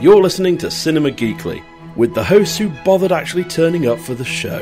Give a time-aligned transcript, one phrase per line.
[0.00, 1.62] You're listening to Cinema Geekly,
[1.94, 4.60] with the hosts who bothered actually turning up for the show.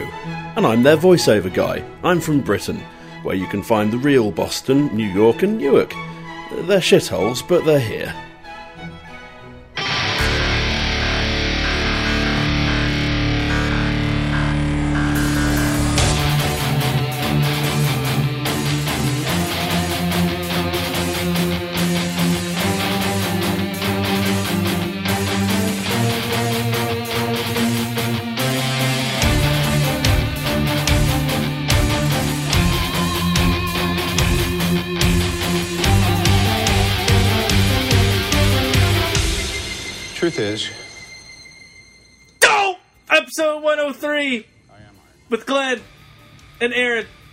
[0.57, 1.85] And I'm their voiceover guy.
[2.03, 2.83] I'm from Britain,
[3.23, 5.91] where you can find the real Boston, New York, and Newark.
[6.63, 8.13] They're shitholes, but they're here.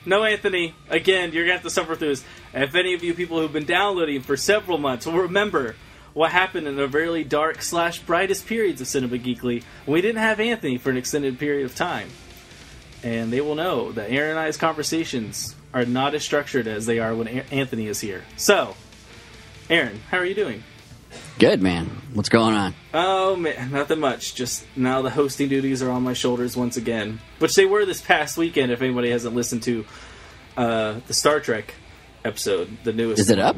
[0.05, 0.75] No Anthony.
[0.89, 2.23] Again, you're going to have to suffer through this.
[2.53, 5.75] And if any of you people who've been downloading for several months will remember
[6.13, 10.39] what happened in the really dark slash brightest periods of Cinema Geekly we didn't have
[10.39, 12.09] Anthony for an extended period of time.
[13.03, 16.99] And they will know that Aaron and I's conversations are not as structured as they
[16.99, 18.23] are when Anthony is here.
[18.37, 18.75] So,
[19.69, 20.63] Aaron, how are you doing?
[21.39, 21.87] Good man.
[22.13, 22.73] What's going on?
[22.93, 24.35] Oh man, nothing much.
[24.35, 28.01] Just now the hosting duties are on my shoulders once again, which they were this
[28.01, 28.71] past weekend.
[28.71, 29.85] If anybody hasn't listened to
[30.55, 31.73] uh, the Star Trek
[32.23, 33.57] episode, the newest, Is it up?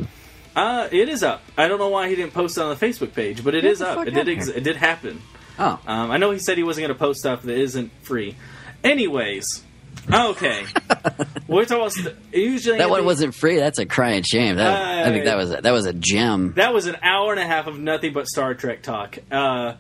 [0.56, 1.44] Uh, it is up.
[1.56, 3.72] I don't know why he didn't post it on the Facebook page, but it Get
[3.72, 4.08] is up.
[4.08, 4.28] It did.
[4.28, 5.22] Ex- it did happen.
[5.60, 8.36] Oh, Um, I know he said he wasn't going to post stuff that isn't free.
[8.84, 9.64] Anyways,
[10.12, 10.66] okay.
[11.48, 13.58] We're talking usually that one wasn't free.
[13.58, 14.58] That's a crying shame.
[14.58, 16.54] That, I think that was that was a gem.
[16.56, 19.18] That was an hour and a half of nothing but Star Trek talk.
[19.32, 19.76] Uh,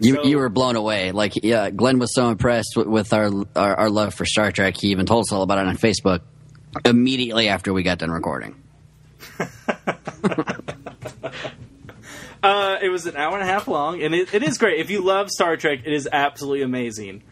[0.00, 1.12] You so- you were blown away.
[1.12, 4.76] Like yeah, Glenn was so impressed with, with our, our our love for Star Trek.
[4.76, 6.20] He even told us all about it on Facebook
[6.84, 8.54] immediately after we got done recording.
[12.42, 14.78] Uh, it was an hour and a half long, and it, it is great.
[14.78, 17.22] If you love Star Trek, it is absolutely amazing.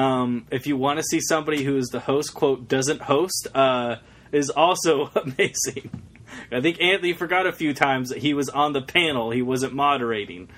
[0.00, 3.96] Um, if you want to see somebody who is the host, quote, doesn't host, uh,
[4.32, 5.90] is also amazing.
[6.52, 9.74] I think Anthony forgot a few times that he was on the panel; he wasn't
[9.74, 10.48] moderating,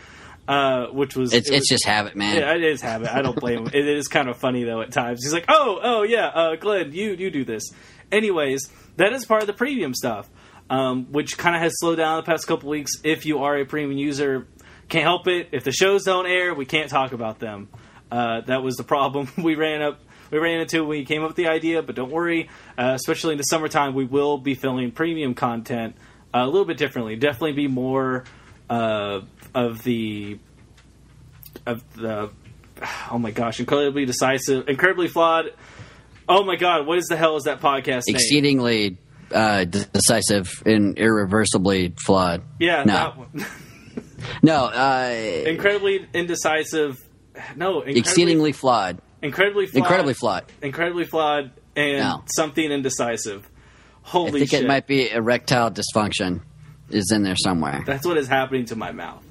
[0.46, 2.36] uh, which was It's it was- it's just habit, man.
[2.36, 3.08] yeah, it is habit.
[3.12, 3.70] I don't blame him.
[3.74, 5.20] It is kind of funny though at times.
[5.24, 7.64] He's like, "Oh, oh yeah, uh, Glenn, you you do this."
[8.12, 10.28] Anyways, that is part of the premium stuff,
[10.68, 12.92] um, which kind of has slowed down the past couple weeks.
[13.02, 14.46] If you are a premium user,
[14.90, 15.48] can't help it.
[15.52, 17.68] If the shows don't air, we can't talk about them.
[18.12, 19.98] Uh, that was the problem we ran up.
[20.30, 22.48] We ran into when we came up with the idea, but don't worry.
[22.76, 25.96] Uh, especially in the summertime, we will be filming premium content
[26.34, 27.16] uh, a little bit differently.
[27.16, 28.24] Definitely be more
[28.68, 29.20] uh,
[29.54, 30.38] of the
[31.66, 32.30] of the
[33.10, 35.52] oh my gosh, incredibly decisive, incredibly flawed.
[36.28, 38.16] Oh my god, what is the hell is that podcast name?
[38.16, 38.98] Exceedingly
[39.30, 42.42] uh, de- decisive and irreversibly flawed.
[42.58, 43.46] yeah, no, that one.
[44.42, 47.01] no, uh, incredibly indecisive.
[47.56, 48.98] No, incredibly, exceedingly flawed.
[49.22, 50.44] incredibly flawed, Incredibly flawed.
[50.62, 52.24] incredibly flawed, and No.
[52.26, 53.48] something indecisive.
[54.02, 54.64] Holy I think shit!
[54.64, 56.40] it might be erectile dysfunction
[56.90, 57.82] is in there somewhere.
[57.86, 59.22] That's what is happening to my mouth.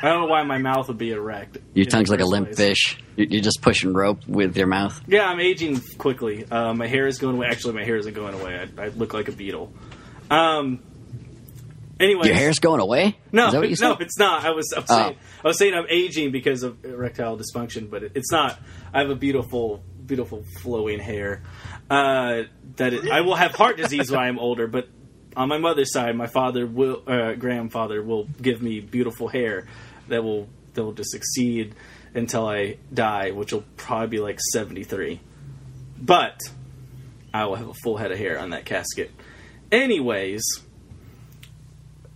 [0.00, 1.58] I don't know why my mouth would be erect.
[1.74, 2.56] Your tongue's like a limp place.
[2.56, 2.98] fish.
[3.16, 5.00] You- You're just pushing rope with your mouth.
[5.08, 6.44] Yeah, I'm aging quickly.
[6.48, 7.48] Uh, my hair is going away.
[7.48, 8.68] Actually, my hair isn't going away.
[8.78, 9.72] I, I look like a beetle.
[10.30, 10.80] Um.
[12.00, 13.16] Anyway, Your hair's going away?
[13.32, 14.00] no, Is that what you no, said?
[14.02, 14.44] it's not.
[14.44, 14.94] I was, I was Oh.
[14.96, 18.58] saying, I was saying I'm aging because of erectile dysfunction, but it, it's not.
[18.94, 21.42] I have a beautiful, beautiful flowing hair.
[21.90, 22.42] Uh,
[22.76, 24.88] that it, I will have heart disease when I'm older, but
[25.36, 29.66] on my mother's side, my father will, uh, grandfather will give me beautiful hair
[30.08, 31.74] that will that will just succeed
[32.14, 35.20] until I die, which will probably be like 73.
[36.00, 36.38] But
[37.34, 39.10] I will have a full head of hair on that casket.
[39.72, 40.42] Anyways,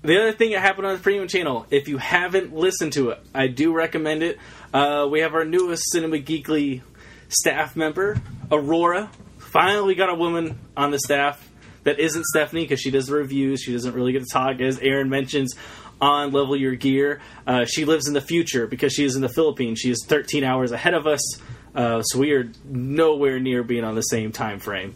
[0.02, 3.20] the other thing that happened on the premium channel, if you haven't listened to it,
[3.34, 4.38] I do recommend it.
[4.74, 6.82] Uh, we have our newest Cinema Geekly
[7.28, 8.20] staff member,
[8.50, 9.10] Aurora.
[9.38, 11.48] Finally got a woman on the staff
[11.84, 13.60] that isn't Stephanie because she does the reviews.
[13.60, 15.54] She doesn't really get to talk, as Aaron mentions
[16.00, 17.20] on Level Your Gear.
[17.46, 19.78] Uh, she lives in the future because she is in the Philippines.
[19.78, 21.40] She is 13 hours ahead of us,
[21.74, 24.94] uh, so we are nowhere near being on the same time frame.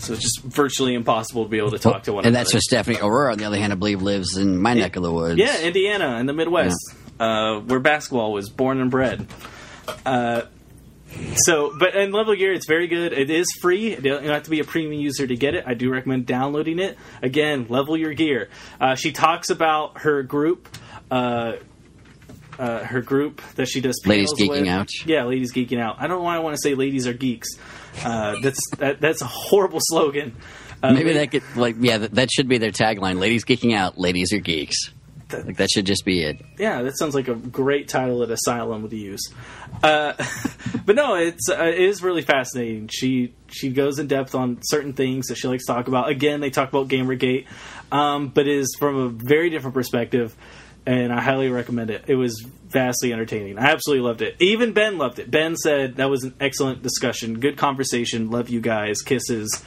[0.00, 2.28] So it's just virtually impossible to be able to talk to one another.
[2.28, 2.44] and another.
[2.44, 5.02] that's for Stephanie Aurora, on the other hand, I believe lives in my neck of
[5.02, 5.38] the woods.
[5.38, 6.78] Yeah, Indiana in the Midwest,
[7.18, 9.26] uh, where basketball was born and bred.
[10.06, 10.42] Uh,
[11.36, 13.12] so, but in Level Gear, it's very good.
[13.12, 13.90] It is free.
[13.90, 15.64] You don't have to be a premium user to get it.
[15.66, 16.96] I do recommend downloading it.
[17.22, 18.48] Again, Level Your Gear.
[18.80, 20.68] Uh, she talks about her group.
[21.10, 21.54] Uh,
[22.58, 24.68] uh, her group that she does Ladies Geeking with.
[24.68, 24.88] Out.
[25.06, 25.96] Yeah, ladies geeking out.
[25.98, 27.48] I don't know why I want to say ladies are geeks.
[28.04, 30.36] Uh, that's that, that's a horrible slogan.
[30.82, 33.18] Uh, Maybe that could, like, yeah, that, that should be their tagline.
[33.18, 34.90] Ladies geeking out, ladies are geeks.
[35.32, 36.40] Like that should just be it.
[36.58, 39.20] Yeah, that sounds like a great title at Asylum would use.
[39.82, 40.14] Uh,
[40.84, 42.88] but no, it's uh, it is really fascinating.
[42.88, 46.08] She she goes in depth on certain things that she likes to talk about.
[46.08, 47.46] Again, they talk about Gamergate,
[47.92, 50.36] um, but it is from a very different perspective,
[50.86, 52.04] and I highly recommend it.
[52.08, 53.58] It was vastly entertaining.
[53.58, 54.36] I absolutely loved it.
[54.40, 55.30] Even Ben loved it.
[55.30, 58.30] Ben said that was an excellent discussion, good conversation.
[58.30, 59.02] Love you guys.
[59.02, 59.62] Kisses.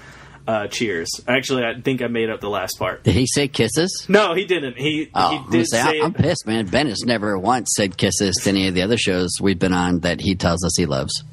[0.46, 1.10] Uh, cheers.
[1.26, 3.04] Actually, I think I made up the last part.
[3.06, 4.06] Did he say kisses?
[4.10, 4.78] No, he didn't.
[4.78, 6.66] He Oh, he I'm did say, say I'm, pissed, man.
[6.66, 10.00] Ben has never once said kisses to any of the other shows we've been on
[10.02, 11.24] that he tells us he loves.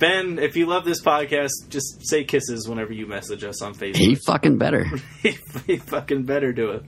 [0.00, 3.94] Ben, if you love this podcast, just say kisses whenever you message us on Facebook.
[3.96, 4.86] He fucking better.
[5.22, 5.30] he,
[5.68, 6.84] he fucking better do it.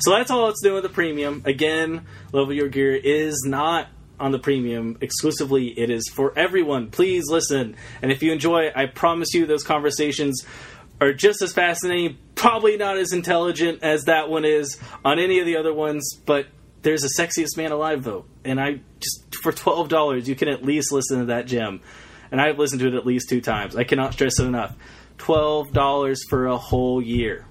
[0.00, 1.42] So that's all it's doing with the premium.
[1.44, 3.88] Again, Level Your Gear is not
[4.18, 5.68] on the premium exclusively.
[5.68, 6.90] It is for everyone.
[6.90, 7.76] Please listen.
[8.02, 10.44] And if you enjoy, I promise you those conversations
[11.00, 15.46] are just as fascinating, probably not as intelligent as that one is on any of
[15.46, 16.46] the other ones, but
[16.82, 18.28] there's a sexiest man alive vote.
[18.44, 21.80] And I just for twelve dollars you can at least listen to that gem.
[22.30, 23.76] And I've listened to it at least two times.
[23.76, 24.76] I cannot stress it enough.
[25.18, 27.46] Twelve dollars for a whole year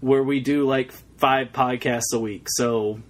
[0.00, 2.46] where we do like five podcasts a week.
[2.50, 3.00] So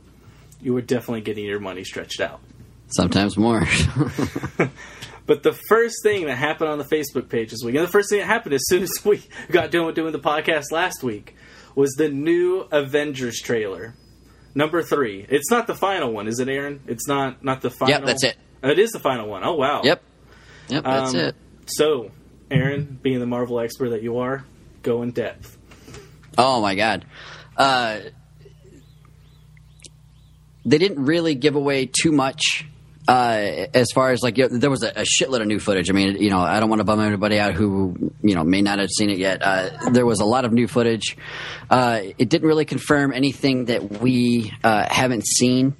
[0.60, 2.40] you were definitely getting your money stretched out.
[2.88, 3.66] Sometimes more.
[5.26, 8.10] But the first thing that happened on the Facebook page this week, and the first
[8.10, 9.20] thing that happened as soon as we
[9.50, 11.34] got done with doing the podcast last week,
[11.74, 13.96] was the new Avengers trailer,
[14.54, 15.26] number three.
[15.28, 16.80] It's not the final one, is it, Aaron?
[16.86, 17.96] It's not not the final.
[17.96, 18.36] Yep, that's it.
[18.62, 19.42] It is the final one.
[19.44, 19.80] Oh wow.
[19.82, 20.00] yep.
[20.68, 21.34] Yep, that's Um, it.
[21.66, 22.12] So,
[22.48, 24.44] Aaron, being the Marvel expert that you are,
[24.84, 25.58] go in depth.
[26.38, 27.04] Oh my god.
[27.56, 28.00] Uh,
[30.64, 32.66] they didn't really give away too much
[33.08, 35.90] uh, as far as like you know, there was a, a shitload of new footage.
[35.90, 38.62] I mean, you know, I don't want to bum anybody out who you know may
[38.62, 39.42] not have seen it yet.
[39.42, 41.16] Uh, there was a lot of new footage.
[41.70, 45.76] Uh, it didn't really confirm anything that we uh, haven't seen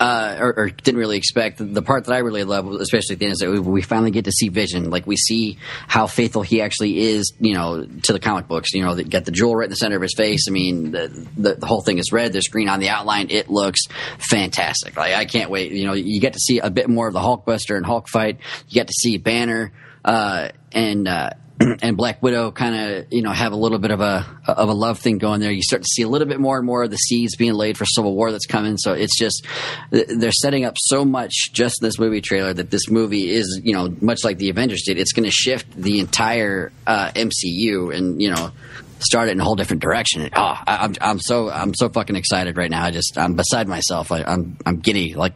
[0.00, 1.58] uh, or, or didn't really expect.
[1.58, 4.24] The part that I really love, especially at the end, is that we, finally get
[4.24, 4.90] to see Vision.
[4.90, 8.72] Like we see how faithful he actually is, you know, to the comic books.
[8.72, 10.46] You know, they got the jewel right in the center of his face.
[10.48, 12.32] I mean, the, the, the whole thing is red.
[12.32, 13.28] There's green on the outline.
[13.30, 13.82] It looks
[14.18, 14.96] fantastic.
[14.96, 15.72] Like I can't wait.
[15.72, 18.38] You know, you get to see a bit more of the Hulkbuster and Hulk fight.
[18.68, 19.72] You get to see Banner
[20.04, 21.08] uh, and.
[21.08, 21.30] Uh,
[21.82, 24.72] and Black Widow kind of you know have a little bit of a of a
[24.72, 25.52] love thing going there.
[25.52, 27.78] You start to see a little bit more and more of the seeds being laid
[27.78, 28.76] for Civil War that's coming.
[28.76, 29.46] So it's just
[29.90, 33.72] they're setting up so much just in this movie trailer that this movie is you
[33.72, 34.98] know much like the Avengers did.
[34.98, 38.50] It's going to shift the entire uh, MCU and you know
[38.98, 40.28] start it in a whole different direction.
[40.34, 42.84] Oh, I, I'm I'm so I'm so fucking excited right now.
[42.84, 44.10] I just I'm beside myself.
[44.10, 45.14] I, I'm I'm giddy.
[45.14, 45.34] Like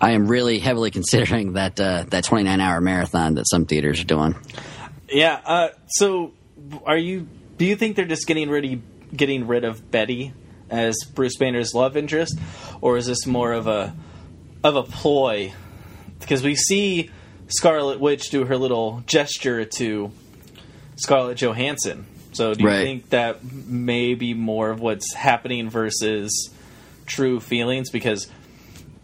[0.00, 4.04] I am really heavily considering that uh, that 29 hour marathon that some theaters are
[4.04, 4.34] doing.
[5.10, 5.40] Yeah.
[5.44, 6.32] Uh, so,
[6.84, 7.26] are you?
[7.56, 8.82] Do you think they're just getting rid
[9.16, 10.32] getting rid of Betty
[10.70, 12.38] as Bruce Banner's love interest,
[12.80, 13.94] or is this more of a
[14.62, 15.52] of a ploy?
[16.20, 17.10] Because we see
[17.48, 20.12] Scarlet Witch do her little gesture to
[20.96, 22.06] Scarlett Johansson.
[22.32, 22.82] So, do you Right.
[22.84, 26.50] think that may be more of what's happening versus
[27.06, 27.90] true feelings?
[27.90, 28.28] Because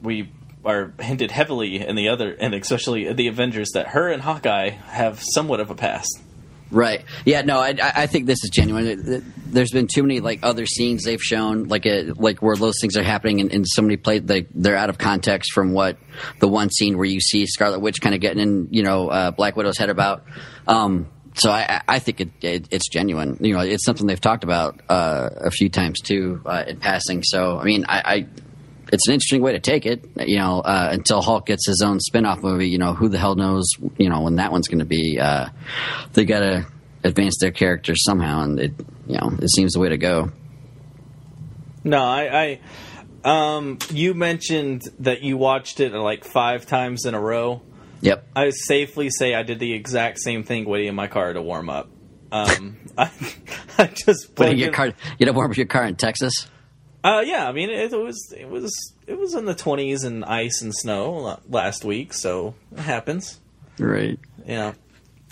[0.01, 0.29] we
[0.67, 5.23] are hinted heavily in the other, and especially the Avengers, that her and Hawkeye have
[5.23, 6.21] somewhat of a past.
[6.69, 7.05] Right.
[7.25, 7.43] Yeah.
[7.43, 7.61] No.
[7.61, 9.33] I, I think this is genuine.
[9.47, 12.97] There's been too many like other scenes they've shown, like a, like where those things
[12.97, 15.97] are happening, and, and so many play like they're out of context from what
[16.41, 19.31] the one scene where you see Scarlet Witch kind of getting in, you know, uh,
[19.31, 20.25] Black Widow's head about.
[20.67, 23.39] Um, so I, I- I think it, it, it's genuine.
[23.41, 27.23] You know, it's something they've talked about uh, a few times too uh, in passing.
[27.23, 28.27] So I mean, I, I
[28.93, 30.05] it's an interesting way to take it.
[30.17, 33.35] You know, uh, until Hulk gets his own spin-off movie, you know, who the hell
[33.35, 33.67] knows?
[33.99, 35.19] You know, when that one's going to be.
[35.19, 35.49] Uh,
[36.13, 36.67] they got to
[37.05, 38.73] advance their characters somehow, and it,
[39.07, 40.31] you know, it seems the way to go.
[41.85, 42.59] No, I,
[43.25, 47.63] I um, you mentioned that you watched it like five times in a row.
[48.01, 48.27] Yep.
[48.37, 51.69] I safely say I did the exact same thing waiting in my car to warm
[51.69, 51.89] up.
[52.31, 53.11] Um, I,
[53.79, 56.49] I just plugged your car, you don't warm up your car in Texas.
[57.07, 58.73] Uh, yeah, I mean it, was it was
[59.07, 63.39] it was in the twenties and ice and snow last week, so it happens.
[63.79, 64.19] Right.
[64.45, 64.73] Yeah.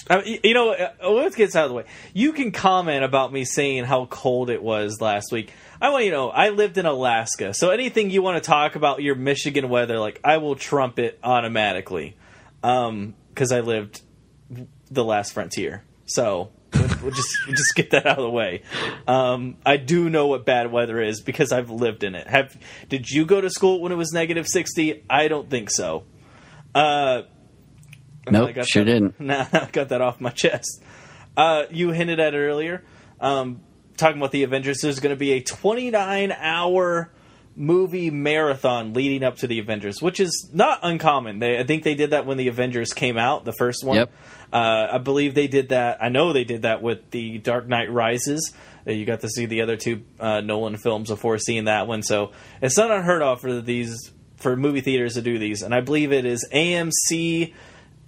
[0.09, 1.85] I you know, uh, let's get this out of the way.
[2.13, 5.53] You can comment about me saying how cold it was last week.
[5.81, 8.77] I want you to know I lived in Alaska, so anything you want to talk
[8.77, 12.17] about your Michigan weather, like I will trump it automatically,
[12.61, 14.01] because I lived
[14.93, 15.83] the last frontier.
[16.07, 16.53] So
[17.05, 18.63] we'll just we'll just get that out of the way.
[19.07, 22.27] Um, I do know what bad weather is because I've lived in it.
[22.27, 22.57] Have
[22.89, 25.05] did you go to school when it was negative sixty?
[25.09, 26.05] I don't think so.
[26.75, 27.23] Uh,
[28.31, 29.21] Nope, I got sure that, didn't.
[29.21, 30.83] Nah, I got that off my chest.
[31.37, 32.83] Uh, you hinted at it earlier.
[33.21, 33.61] Um,
[33.97, 37.11] talking about the Avengers, there's going to be a 29 hour
[37.57, 41.39] movie marathon leading up to the Avengers, which is not uncommon.
[41.39, 43.97] They, I think they did that when the Avengers came out, the first one.
[43.97, 44.13] Yep.
[44.53, 46.03] Uh, I believe they did that.
[46.03, 48.53] I know they did that with the Dark Knight Rises.
[48.87, 52.03] Uh, You got to see the other two uh, Nolan films before seeing that one,
[52.03, 55.63] so it's not unheard of for these for movie theaters to do these.
[55.63, 57.55] And I believe it is AMC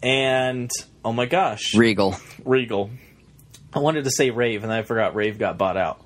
[0.03, 0.71] and
[1.05, 2.17] oh my gosh, Regal.
[2.45, 2.91] Regal.
[3.73, 6.00] I wanted to say Rave, and I forgot Rave got bought out.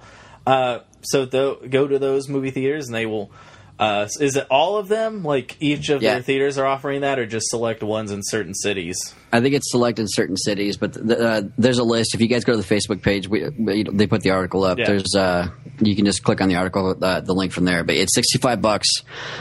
[0.46, 3.30] Uh, so th- go to those movie theaters, and they will.
[3.78, 5.22] Uh, is it all of them?
[5.24, 6.12] Like each of Yeah.
[6.14, 8.98] their theaters are offering that, or just select ones in certain cities?
[9.32, 12.14] I think it's select in certain cities, but th- uh, there's a list.
[12.14, 14.78] If you guys go to the Facebook page, we, we, they put the article up.
[14.78, 14.84] Yeah.
[14.86, 15.48] There's uh,
[15.80, 17.82] you can just click on the article, uh, the link from there.
[17.82, 18.86] But it's 65 bucks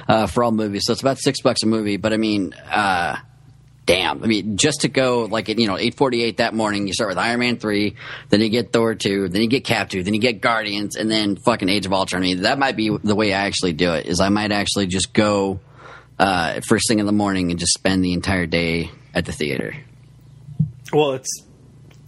[0.08, 1.98] uh, for all movies, so it's about six bucks a movie.
[1.98, 3.18] But I mean, uh,
[3.90, 7.10] damn, I mean, just to go like at, you know 8:48 that morning, you start
[7.10, 7.96] with Iron Man three,
[8.30, 11.10] then you get Thor two, then you get Cap two, then you get Guardians, and
[11.10, 12.22] then fucking Age of Ultron.
[12.22, 14.06] I mean, that might be the way I actually do it.
[14.06, 15.60] Is I might actually just go
[16.20, 19.76] uh, first thing in the morning and just spend the entire day at the theater.
[20.94, 21.44] Well, it's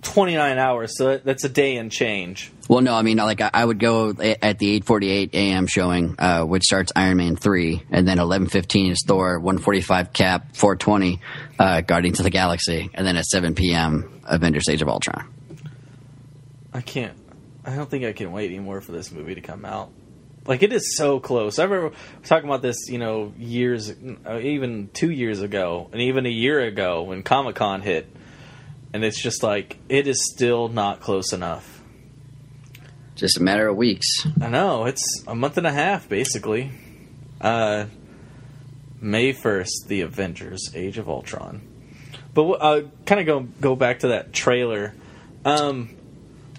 [0.02, 2.52] twenty nine hours, so that's a day and change.
[2.68, 5.68] Well, no, I mean, like I would go at the 8:48 a.m.
[5.68, 11.20] showing, uh, which starts Iron Man three, and then 11:15 is Thor, 145 Cap, 420
[11.60, 14.22] uh, Guardians of the Galaxy, and then at 7 p.m.
[14.26, 15.28] Avengers: Age of Ultron.
[16.74, 17.18] I can't.
[17.66, 19.92] I don't think I can wait anymore for this movie to come out.
[20.48, 21.60] Like it is so close.
[21.60, 23.94] I remember talking about this, you know, years,
[24.26, 28.08] uh, even two years ago, and even a year ago when Comic Con hit,
[28.94, 31.82] and it's just like it is still not close enough.
[33.16, 34.08] Just a matter of weeks.
[34.42, 36.72] I know it's a month and a half basically.
[37.40, 37.86] Uh,
[39.00, 41.62] May first, the Avengers: Age of Ultron.
[42.34, 44.94] But uh, kind of go go back to that trailer.
[45.44, 45.90] Um,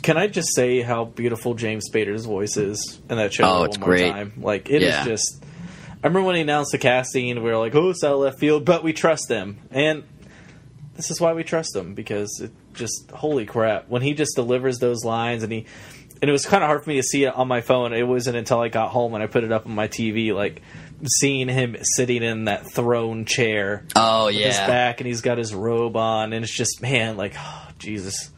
[0.02, 3.68] can I just say how beautiful James Spader's voice is in that trailer Oh, one
[3.68, 4.10] it's more great.
[4.10, 4.32] time?
[4.38, 5.04] Like it is Yeah.
[5.04, 5.44] just.
[6.04, 8.40] I remember when he announced the casting, we were like, "Oh, it's out of left
[8.40, 10.02] field," but we trust him, and
[10.94, 14.78] this is why we trust him because it just holy crap when he just delivers
[14.78, 15.66] those lines and he
[16.20, 17.92] and it was kind of hard for me to see it on my phone.
[17.92, 20.62] It wasn't until I got home and I put it up on my TV, like
[21.04, 25.52] seeing him sitting in that throne chair, Oh with his back, and he's got his
[25.52, 28.30] robe on, and it's just man, like oh, Jesus.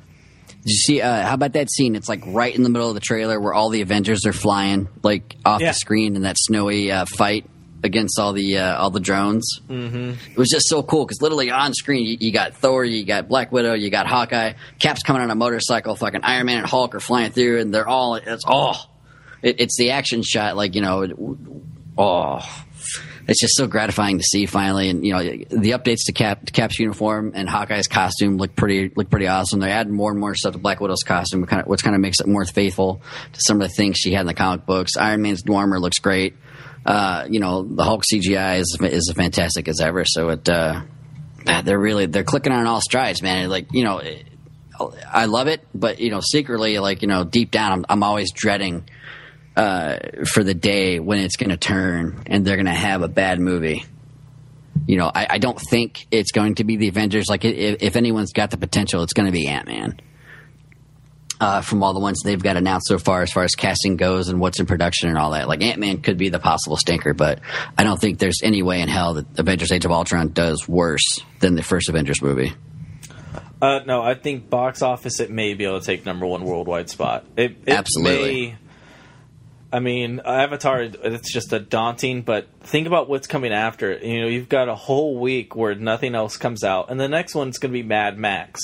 [0.48, 1.00] Did you see?
[1.02, 1.94] Uh, how about that scene?
[1.94, 4.88] It's like right in the middle of the trailer where all the Avengers are flying
[5.02, 5.68] like off Yeah.
[5.68, 7.44] the screen in that snowy uh, fight
[7.84, 9.60] against all the uh, all the drones.
[9.68, 10.14] Mm-hmm.
[10.32, 13.28] It was just so cool because literally on screen you, you got Thor, you got
[13.28, 16.94] Black Widow, you got Hawkeye, Cap's coming on a motorcycle, fucking Iron Man and Hulk
[16.94, 18.74] are flying through, and they're all it's oh,
[19.42, 21.12] it, it's the action shot like you know, it,
[21.96, 22.64] oh.
[23.26, 26.52] It's just so gratifying to see finally, and you know the updates to Cap to
[26.52, 29.60] Cap's uniform and Hawkeye's costume look pretty look pretty awesome.
[29.60, 31.96] They're adding more and more stuff to Black Widow's costume, which kind of, which kind
[31.96, 33.00] of makes it more faithful
[33.32, 34.98] to some of the things she had in the comic books.
[34.98, 36.34] Iron Man's armor looks great.
[36.84, 40.04] Uh, you know the Hulk CGI is is as fantastic as ever.
[40.04, 40.82] So it uh,
[41.62, 43.48] they're really they're clicking on all strides, man.
[43.48, 44.26] Like you know, it,
[45.10, 48.32] I love it, but you know secretly, like you know deep down, I'm, I'm always
[48.32, 48.88] dreading
[49.56, 53.08] uh, for the day when it's going to turn and they're going to have a
[53.08, 53.84] bad movie.
[54.86, 57.26] You know, I, I don't think it's going to be the Avengers.
[57.28, 60.00] Like, if, if anyone's got the potential, it's going to be Ant Man.
[61.44, 64.30] Uh, from all the ones they've got announced so far, as far as casting goes
[64.30, 67.12] and what's in production and all that, like Ant Man could be the possible stinker,
[67.12, 67.40] but
[67.76, 71.20] I don't think there's any way in hell that Avengers: Age of Ultron does worse
[71.40, 72.54] than the first Avengers movie.
[73.60, 76.88] Uh, no, I think box office it may be able to take number one worldwide
[76.88, 77.26] spot.
[77.36, 78.46] It, it Absolutely.
[78.46, 78.58] may-
[79.70, 80.80] I mean, Avatar.
[80.80, 83.90] It's just a daunting, but think about what's coming after.
[83.92, 84.02] it.
[84.02, 87.34] You know, you've got a whole week where nothing else comes out, and the next
[87.34, 88.60] one's going to be Mad Max.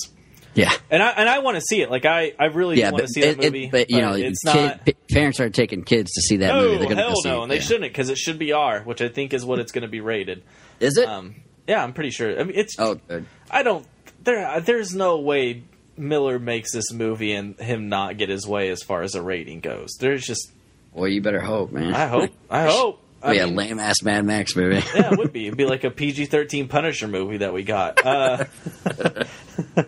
[0.55, 1.91] Yeah, And I and I want to see it.
[1.91, 3.69] Like I, I really yeah, want to see that it- it- movie.
[3.71, 4.85] but you know, it's kid- not.
[4.85, 6.87] p- parents aren't taking kids to see that Oh movie.
[6.87, 7.43] They're hell go see no, it.
[7.45, 7.61] and they yeah.
[7.63, 10.01] shouldn't because it should be R, which I think is what it's going to be
[10.01, 10.43] rated.
[10.81, 11.09] Is it?
[11.09, 11.37] Um,
[11.69, 12.39] yeah, I'm pretty sure.
[12.41, 12.75] I mean, it's.
[12.81, 13.27] oh, good.
[13.51, 13.87] I don't.
[14.25, 15.63] There, there's no way
[15.97, 19.61] Miller makes this movie and him not get his way as far as a rating
[19.61, 19.91] goes.
[20.01, 20.51] There's just.
[20.93, 21.95] Well, you better hope, man.
[21.95, 22.31] I hope.
[22.51, 23.01] I hope.
[23.23, 24.77] I mean, lame ass Mad Max movie.
[24.95, 25.47] yeah, it would be.
[25.47, 28.05] It'd be like a PG-13 Punisher movie that we got.
[28.05, 28.45] Uh,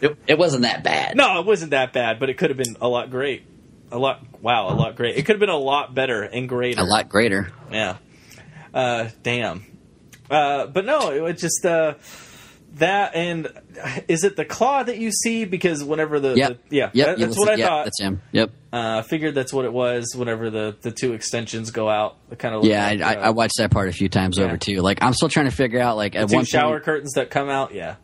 [0.00, 1.16] it, it wasn't that bad.
[1.16, 3.44] no, it wasn't that bad, but it could have been a lot great.
[3.92, 4.24] A lot.
[4.42, 5.16] Wow, a lot great.
[5.16, 6.80] It could have been a lot better and greater.
[6.80, 7.52] a lot greater.
[7.70, 7.98] Yeah.
[8.72, 9.64] Uh, damn.
[10.30, 11.94] Uh, but no, it was just uh,
[12.76, 13.14] that.
[13.14, 13.48] And
[14.08, 15.44] is it the claw that you see?
[15.44, 16.58] Because whenever the, Yep.
[16.70, 17.06] the yeah, Yep.
[17.06, 17.84] that- that's what I yep, thought.
[17.84, 18.20] That's him.
[18.32, 18.50] Yep.
[18.72, 20.14] Uh, I figured that's what it was.
[20.16, 23.30] Whenever the the two extensions go out, kind of Yeah, like, I, I, uh, I
[23.30, 24.46] watched that part a few times yeah.
[24.46, 24.80] over too.
[24.80, 25.96] Like, I'm still trying to figure out.
[25.96, 27.72] Like, at two one shower point, curtains that come out.
[27.72, 27.94] Yeah,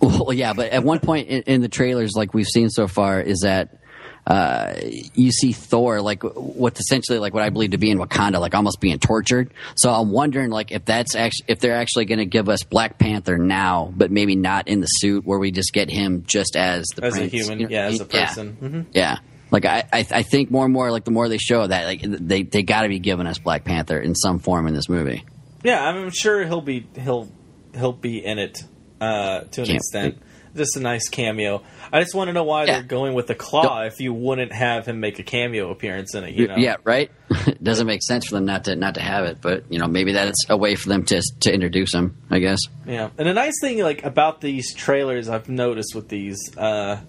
[0.00, 3.20] Well, yeah, but at one point in, in the trailers, like we've seen so far,
[3.20, 3.78] is that
[4.26, 4.74] uh,
[5.14, 8.54] you see Thor like what's essentially like what I believe to be in Wakanda, like
[8.54, 9.52] almost being tortured.
[9.76, 12.98] So I'm wondering like if that's actually if they're actually going to give us Black
[12.98, 16.86] Panther now, but maybe not in the suit, where we just get him just as
[16.96, 17.32] the as prince.
[17.32, 18.52] a human, You know, yeah, as a person.
[18.54, 19.18] hmm yeah.
[19.50, 22.00] Like I, I, I think more and more like the more they show that like
[22.02, 25.24] they they got to be giving us Black Panther in some form in this movie.
[25.62, 27.28] Yeah, I'm sure he'll be he'll
[27.74, 28.64] he'll be in it
[29.04, 30.22] uh, to an Can't extent.
[30.56, 31.62] Just a nice cameo.
[31.92, 32.74] I just want to know why Yeah.
[32.74, 36.22] they're going with the claw if you wouldn't have him make a cameo appearance in
[36.22, 36.34] it.
[36.34, 36.54] You know?
[36.56, 37.10] Yeah, right.
[37.48, 39.88] it doesn't make sense for them not to not to have it, but you know
[39.88, 42.16] maybe that's a way for them to to introduce him.
[42.30, 42.60] I guess.
[42.86, 47.00] Yeah, and a nice thing like about these trailers I've noticed with these, uh,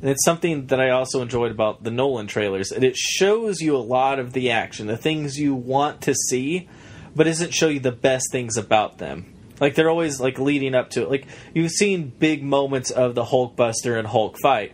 [0.00, 3.76] and it's something that I also enjoyed about the Nolan trailers, and it shows you
[3.76, 6.66] a lot of the action, the things you want to see,
[7.14, 9.34] but doesn't show you the best things about them.
[9.60, 11.10] Like they're always like leading up to it.
[11.10, 14.72] Like you've seen big moments of the Hulkbuster and Hulk fight.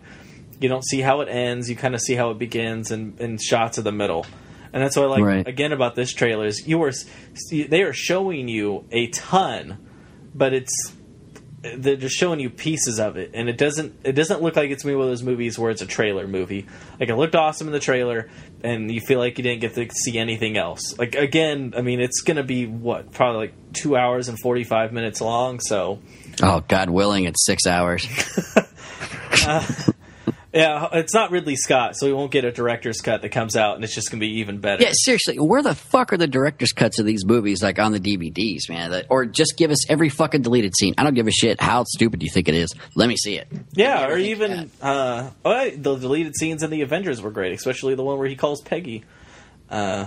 [0.60, 1.68] You don't see how it ends.
[1.68, 4.26] You kind of see how it begins and, and shots of the middle.
[4.72, 5.46] And that's what I like Right.
[5.46, 6.92] again about this trailer is you are
[7.50, 9.78] they are showing you a ton,
[10.34, 10.92] but it's
[11.62, 14.84] they're just showing you pieces of it, and it doesn't it doesn't look like it's
[14.84, 16.66] one of those movies where it's a trailer movie.
[16.98, 18.28] Like it looked awesome in the trailer,
[18.64, 20.98] and you feel like you didn't get to see anything else.
[20.98, 24.92] Like again, I mean, it's gonna be what probably like two hours and forty five
[24.92, 25.60] minutes long.
[25.60, 26.00] So
[26.42, 28.06] Oh, God willing, it's six hours.
[29.44, 29.66] Uh,
[30.52, 33.74] yeah, it's not Ridley Scott, so we won't get a director's cut that comes out,
[33.76, 34.82] and it's just gonna be even better.
[34.82, 38.00] yeah, seriously, where the fuck are the director's cuts of these movies, like on the
[38.00, 39.04] DVDs, man?
[39.08, 40.94] Or just give us every fucking deleted scene.
[40.98, 42.68] I don't give a shit how stupid you think it is.
[42.94, 43.48] Let me see it.
[43.72, 48.04] Yeah, or even uh, oh, the deleted scenes in the Avengers were great, especially the
[48.04, 49.04] one where he calls Peggy.
[49.70, 50.06] Uh,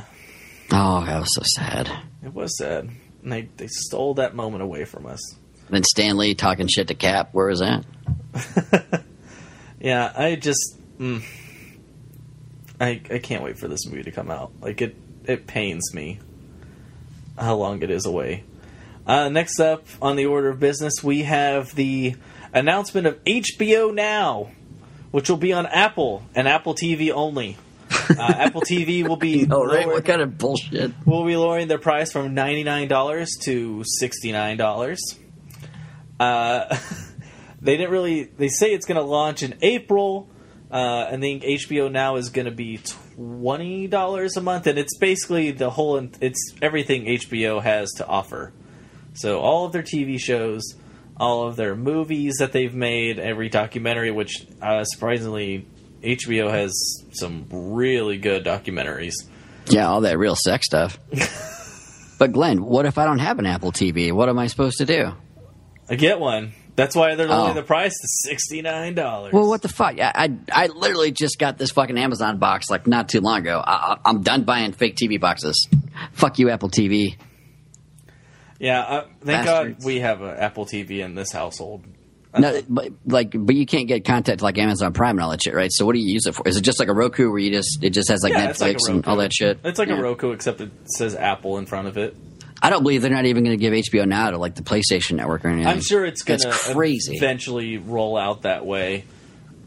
[0.72, 1.90] Oh, that was so sad.
[2.24, 2.90] it was sad.
[3.22, 5.20] And they, they stole that moment away from us.
[5.70, 7.30] then Stan Lee talking shit to Cap.
[7.34, 7.86] Where was that?
[9.80, 11.24] Yeah, I just mm,
[12.80, 14.52] I I can't wait for this movie to come out.
[14.62, 16.20] Like it it pains me
[17.38, 18.44] how long it is away.
[19.06, 22.16] Uh, next up on the order of business, we have the
[22.54, 24.52] announcement of HBO Now,
[25.12, 27.58] which will be on Apple and Apple TV only.
[27.92, 29.86] Uh, Apple TV will be Oh, right.
[29.88, 30.92] What kind of bullshit?
[31.06, 35.00] will be lowering their price from ninety nine dollars to sixty nine dollars.
[36.20, 36.76] Uh,
[37.66, 38.24] they didn't really.
[38.24, 40.30] They say it's going to launch in April.
[40.72, 42.78] Uh, I think HBO Now is going to be
[43.16, 45.98] twenty dollars a month, and it's basically the whole.
[46.22, 48.54] It's everything HBO has to offer.
[49.14, 50.76] So all of their TV shows,
[51.18, 55.66] all of their movies that they've made, every documentary, which uh, surprisingly
[56.02, 56.74] HBO has
[57.14, 59.14] some really good documentaries.
[59.68, 61.00] Yeah, all that real sex stuff.
[62.20, 64.12] but Glenn, what if I don't have an Apple TV?
[64.12, 65.14] What am I supposed to do?
[65.90, 66.54] I get one.
[66.76, 67.54] That's why they're lowering Oh.
[67.54, 69.32] the price to sixty nine dollars.
[69.34, 70.00] Well, what the fuck?
[70.00, 73.64] I, I I literally just got this fucking Amazon box like not too long ago.
[73.66, 75.68] I, I'm done buying fake TV boxes.
[76.12, 77.16] Fuck you, Apple TV.
[78.60, 79.78] Yeah, uh, thank Bastards.
[79.80, 81.84] God we have an Apple TV in this household.
[82.38, 85.54] No, but like, but you can't get content like Amazon Prime and all that shit,
[85.54, 85.72] right?
[85.72, 86.46] So, what do you use it for?
[86.46, 88.60] Is it just like a Roku where you just it just has like yeah, it's
[88.60, 89.60] like Netflix and all that shit?
[89.64, 90.00] It's like Yeah.
[90.00, 92.16] a Roku, except it says Apple in front of it.
[92.62, 95.14] I don't believe they're not even going to give HBO now to like the PlayStation
[95.14, 95.68] Network or anything.
[95.68, 97.16] I'm sure it's going to crazy.
[97.16, 99.06] eventually roll out that way.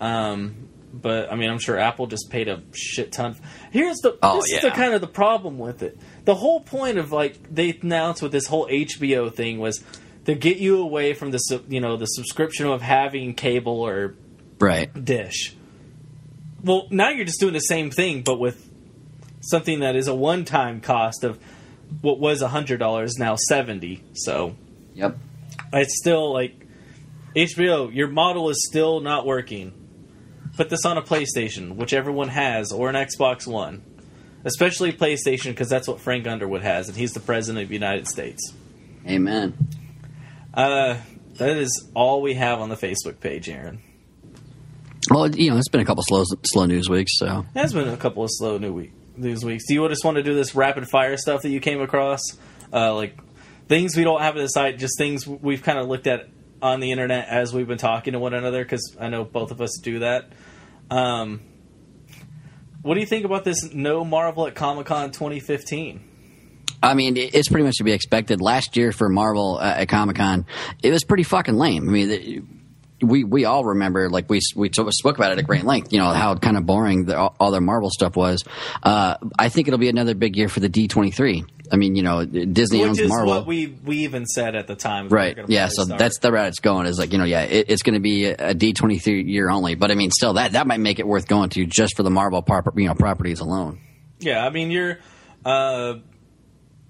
[0.00, 3.36] Um, but I mean, I'm sure Apple just paid a shit ton.
[3.70, 5.98] Here's the Oh, this is the kind of the problem with it.
[6.24, 9.82] The whole point of like they announced with this whole HBO thing was
[10.24, 14.14] to get you away from the you know the subscription of having cable or
[14.58, 14.92] right.
[15.04, 15.54] dish.
[16.62, 18.68] Well, now you're just doing the same thing, but with
[19.40, 21.38] something that is a one-time cost of
[22.00, 24.02] what was a hundred dollars now seventy.
[24.14, 24.56] So
[24.94, 25.16] Yep.
[25.72, 26.54] it's still like
[27.36, 27.92] HBO.
[27.94, 29.72] Your model is still not working.
[30.56, 33.82] Put this on a PlayStation, which everyone has, or an Xbox One,
[34.44, 38.08] especially PlayStation, because that's what Frank Underwood has, and he's the president of the United
[38.08, 38.52] States.
[39.06, 39.56] Amen.
[40.52, 40.96] Uh,
[41.34, 43.80] that is all we have on the Facebook page, Aaron.
[45.10, 47.88] Well, you know, it's been a couple slow slow news weeks, so It has been
[47.88, 49.64] a couple of slow new week news weeks.
[49.66, 52.20] Do you just want to do this rapid fire stuff that you came across,
[52.72, 53.18] uh, like
[53.68, 56.28] things we don't have in the site, just things we've kind of looked at
[56.60, 58.62] on the internet as we've been talking to one another?
[58.64, 60.32] Because I know both of us do that.
[60.90, 61.40] Um,
[62.82, 66.04] what do you think about this no Marvel at Comic Con 2015?
[66.82, 68.40] I mean, it's pretty much to be expected.
[68.40, 70.46] Last year for Marvel uh, at Comic Con,
[70.82, 71.88] it was pretty fucking lame.
[71.88, 72.42] I mean, the,
[73.00, 75.92] we we all remember, like we we spoke about it at great length.
[75.92, 78.44] You know how kind of boring the, all, their Marvel stuff was.
[78.82, 81.44] Uh, I think it'll be another big year for the D twenty three.
[81.70, 83.34] I mean, you know, Disney Which owns is Marvel.
[83.34, 85.08] what we we even said at the time.
[85.08, 85.38] Right.
[85.48, 85.68] Yeah.
[85.68, 85.98] So start.
[85.98, 86.86] that's the route it's going.
[86.86, 89.50] Is like you know, yeah, it, it's going to be a D twenty three year
[89.50, 89.74] only.
[89.74, 92.10] But I mean, still, that that might make it worth going to just for the
[92.10, 93.80] Marvel prop, you know properties alone.
[94.18, 94.44] yeah.
[94.44, 94.98] I mean, you're.
[95.44, 95.96] Uh,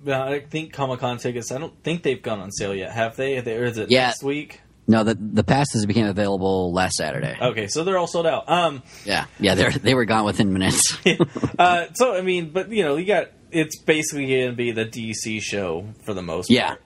[0.07, 1.51] I think Comic Con tickets.
[1.51, 2.93] I don't think they've gone on sale yet.
[2.93, 3.37] Have they?
[3.39, 4.07] Or is it Yeah.
[4.07, 4.61] next week?
[4.91, 7.37] No, the the passes became available last Saturday.
[7.41, 8.49] Okay, so they're all sold out.
[8.49, 10.97] Um, Yeah, yeah, they they were gone within minutes.
[11.59, 14.87] uh, so I mean, but you know, you got it's basically going to be the
[14.87, 16.51] DC show for the most.
[16.51, 16.81] yeah, part.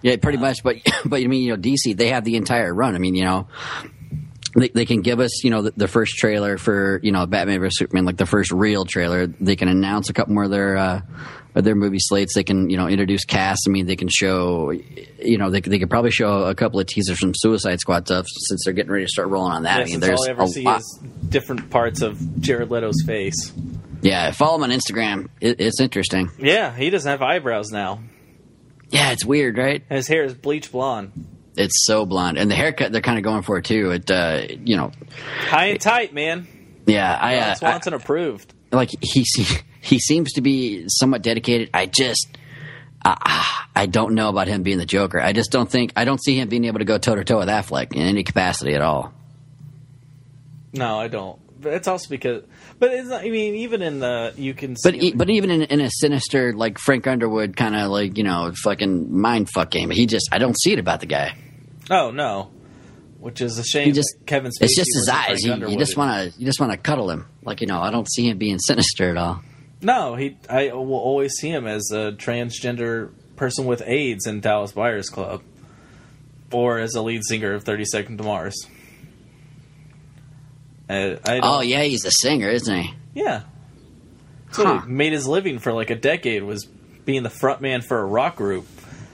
[0.00, 0.62] yeah, pretty much.
[0.62, 2.94] But but I mean, you know, DC they have the entire run.
[2.94, 3.48] I mean, you know.
[4.52, 7.60] They, they can give us, you know, the, the first trailer for, you know, Batman
[7.60, 9.28] vs Superman, like the first real trailer.
[9.28, 11.00] They can announce a couple more of their uh,
[11.54, 12.34] their movie slates.
[12.34, 13.62] They can, you know, introduce cast.
[13.68, 16.86] I mean, they can show, you know, they, they could probably show a couple of
[16.86, 19.78] teasers from Suicide Squad stuff since they're getting ready to start rolling on that.
[19.78, 20.80] Yeah, I mean, there's all I ever a see lot.
[20.80, 23.52] is different parts of Jared Leto's face.
[24.02, 25.28] Yeah, follow him on Instagram.
[25.40, 26.30] It, it's interesting.
[26.38, 28.00] Yeah, he doesn't have eyebrows now.
[28.88, 29.82] Yeah, it's weird, right?
[29.90, 31.12] His hair is bleach blonde,
[31.56, 33.90] It's so blonde, and the haircut they're kind of going for too.
[33.90, 34.90] It, uh, you know,
[35.46, 36.48] high and tight, man.
[36.86, 38.52] yeah, I, uh, I Swanson approved.
[38.72, 39.24] like he
[39.80, 41.70] he seems to be somewhat dedicated.
[41.74, 42.36] I just.
[43.02, 43.14] Uh,
[43.74, 45.20] I don't know about him being the Joker.
[45.20, 47.38] I just don't think I don't see him being able to go toe to toe
[47.38, 49.14] with Affleck in any capacity at all.
[50.74, 51.38] No, I don't.
[51.62, 52.42] But it's also because,
[52.78, 53.22] but it's not.
[53.22, 54.76] I mean, even in the you can.
[54.82, 58.24] But e- but even in, in a sinister like Frank Underwood kind of like you
[58.24, 61.34] know fucking mind fuck game, he just I don't see it about the guy.
[61.90, 62.50] oh no,
[63.18, 63.86] which is a shame.
[63.86, 64.50] He just Kevin.
[64.52, 65.42] Spacey it's just his eyes.
[65.42, 67.26] You, you just want to you just want to cuddle him.
[67.42, 69.42] Like you know I don't see him being sinister at all.
[69.82, 70.36] No, he.
[70.48, 75.42] I will always see him as a transgender person with AIDS in Dallas Buyers Club,
[76.52, 78.66] or as a lead singer of Thirty Seconds to Mars.
[80.88, 82.94] Uh, I Oh yeah, he's a singer, isn't he?
[83.14, 83.42] yeah.
[84.52, 84.80] So Huh.
[84.80, 86.64] he made his living for like a decade was
[87.04, 88.66] being the front man for a rock group.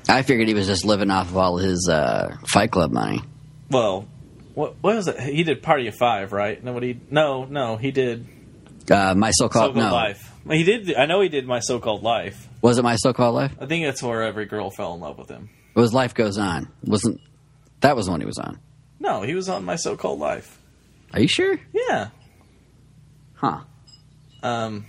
[0.08, 3.20] I figured he was just living off of all his uh, Fight Club money.
[3.70, 4.06] Well,
[4.54, 5.20] what what was it?
[5.20, 6.62] He did Party of Five, right?
[6.64, 8.26] No, what he no no he did
[8.90, 10.32] Uh, my so-called So-called no, Life.
[10.48, 10.94] He did.
[10.94, 12.48] I know he did my so-called life.
[12.62, 13.52] was it my so-called life?
[13.60, 15.48] I think that's where every girl fell in love with him.
[15.74, 16.68] It was Life Goes On.
[16.84, 17.20] Wasn't
[17.80, 18.58] that was the one he was on?
[19.00, 20.58] No, he was on my so-called life.
[21.12, 21.58] Are you sure?
[21.72, 22.08] Yeah.
[23.34, 23.60] Huh?
[24.42, 24.86] Um.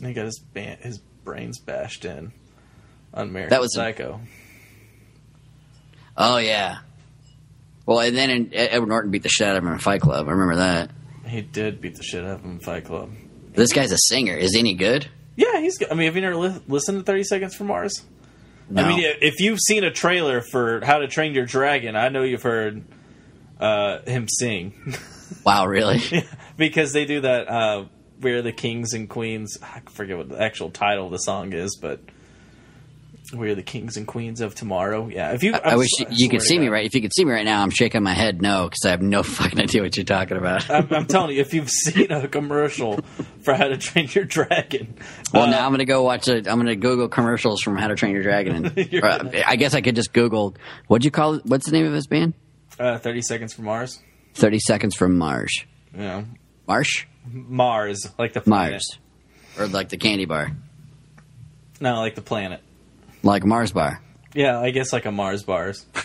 [0.00, 2.32] He got his ban- his brains bashed in
[3.12, 4.20] American That was a- Psycho.
[6.16, 6.78] Oh yeah.
[7.86, 10.26] Well, and then Edward Norton beat the shit out of him in Fight Club.
[10.28, 10.90] I remember that.
[11.26, 13.10] He did beat the shit out of him in Fight Club.
[13.58, 14.34] This guy's a singer.
[14.36, 15.08] Is he any good?
[15.36, 15.78] Yeah, he's.
[15.78, 15.90] good.
[15.90, 18.04] I mean, have you never li- listened to Thirty Seconds from Mars?
[18.70, 18.82] No.
[18.82, 22.22] I mean, if you've seen a trailer for How to Train Your Dragon, I know
[22.22, 22.84] you've heard
[23.60, 24.74] uh, him sing
[25.44, 25.98] wow, really?
[26.10, 26.22] yeah,
[26.56, 27.48] because they do that.
[27.48, 27.84] Uh,
[28.20, 29.58] We're the kings and queens.
[29.62, 32.00] I forget what the actual title of the song is, but
[33.32, 35.08] we're the kings and queens of tomorrow.
[35.08, 36.86] Yeah, if you, I wish sw- you, could see me right.
[36.86, 39.02] If you could see me right now, I'm shaking my head no because I have
[39.02, 40.70] no fucking idea what you're talking about.
[40.70, 43.00] I'm, I'm telling you, if you've seen a commercial
[43.42, 44.94] for How to Train Your Dragon,
[45.34, 46.48] Well, uh, now I'm gonna go watch it.
[46.48, 49.82] I'm gonna Google commercials from How to Train Your Dragon, and or, I guess I
[49.82, 51.44] could just Google what'd you call it?
[51.44, 52.34] What's the name of this band?
[52.78, 53.98] uh, Thirty Seconds from Mars.
[54.34, 55.52] Thirty Seconds from Mars.
[55.94, 56.24] Yeah,
[56.66, 58.72] Marsh, Mars, like the planet.
[58.72, 58.98] Mars,
[59.58, 60.52] or like the candy bar,
[61.80, 62.60] No, like the planet.
[63.22, 64.00] Like Mars bar.
[64.34, 65.84] Yeah, I guess like a Mars bars.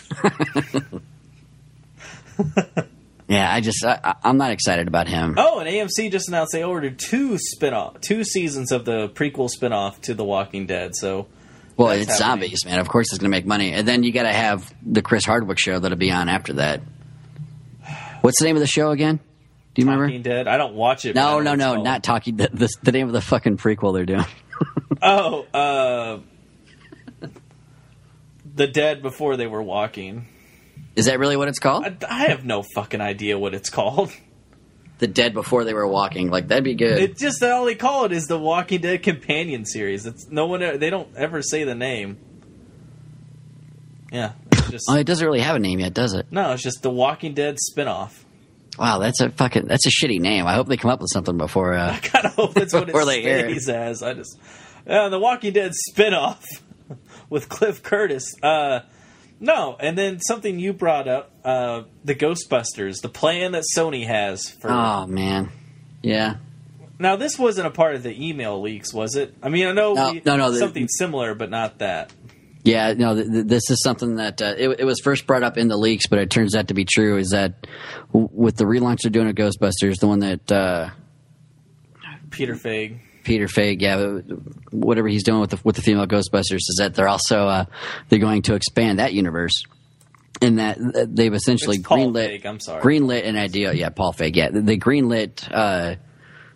[3.26, 5.36] Yeah, I just I, I'm not excited about him.
[5.38, 10.00] Oh, and AMC just announced they ordered two spin-off, two seasons of the prequel spin-off
[10.02, 10.94] to The Walking Dead.
[10.94, 11.26] So,
[11.76, 12.18] well, it's happening.
[12.18, 12.80] zombies, man.
[12.80, 15.58] Of course, it's gonna make money, and then you got to have the Chris Hardwick
[15.58, 16.82] show that'll be on after that.
[18.20, 19.20] What's the name of the show again?
[19.74, 20.04] Do you remember?
[20.04, 20.46] Walking Dead.
[20.46, 21.14] I don't watch it.
[21.14, 21.84] No, no, no, called.
[21.84, 22.36] not talking.
[22.36, 24.26] The, the, the name of the fucking prequel they're doing.
[25.02, 26.20] Oh, uh,
[28.54, 30.26] the dead before they were walking.
[30.96, 31.84] Is that really what it's called?
[31.84, 34.12] I, I have no fucking idea what it's called.
[34.98, 36.30] The Dead Before They Were Walking.
[36.30, 36.98] Like that'd be good.
[36.98, 40.06] It's just that all they call it is the Walking Dead companion series.
[40.06, 40.60] It's no one.
[40.60, 42.16] They don't ever say the name.
[44.12, 44.32] Yeah,
[44.70, 46.26] just oh, it doesn't really have a name yet, does it?
[46.30, 46.52] no.
[46.52, 48.12] It's just the Walking Dead spinoff.
[48.78, 50.46] Wow, that's a fucking that's a shitty name.
[50.46, 51.74] I hope they come up with something before.
[51.74, 53.50] Uh, I kind of hope that's what it Before they hear it.
[53.62, 54.02] stays as.
[54.02, 54.38] I just
[54.86, 56.44] uh, the Walking Dead spinoff
[57.30, 58.24] with Cliff Curtis.
[58.42, 58.80] Uh,
[59.40, 64.48] no, and then something you brought up, uh, the Ghostbusters, the plan that Sony has
[64.48, 64.70] for.
[64.70, 65.50] oh man,
[66.02, 66.36] yeah.
[66.98, 69.34] Now this wasn't a part of the email leaks, was it?
[69.42, 72.12] I mean, I know No, we- no, no, the- something similar, but not that.
[72.62, 75.58] Yeah, no, th- th- this is something that uh, it, it was first brought up
[75.58, 77.18] in the leaks, but it turns out to be true.
[77.18, 77.66] Is that
[78.14, 80.88] w- with the relaunch they're doing of Ghostbusters, the one that uh,
[82.30, 82.98] Peter Feig.
[83.24, 84.20] Peter Feig, yeah,
[84.70, 87.64] whatever he's doing with the with the female Ghostbusters is that they're also uh,
[88.08, 89.64] they're going to expand that universe.
[90.40, 90.76] In that
[91.14, 92.82] they've essentially It's greenlit, I'm sorry.
[92.82, 93.72] greenlit an idea.
[93.72, 94.34] Yeah, Paul Feig.
[94.36, 95.94] Yeah, they greenlit uh,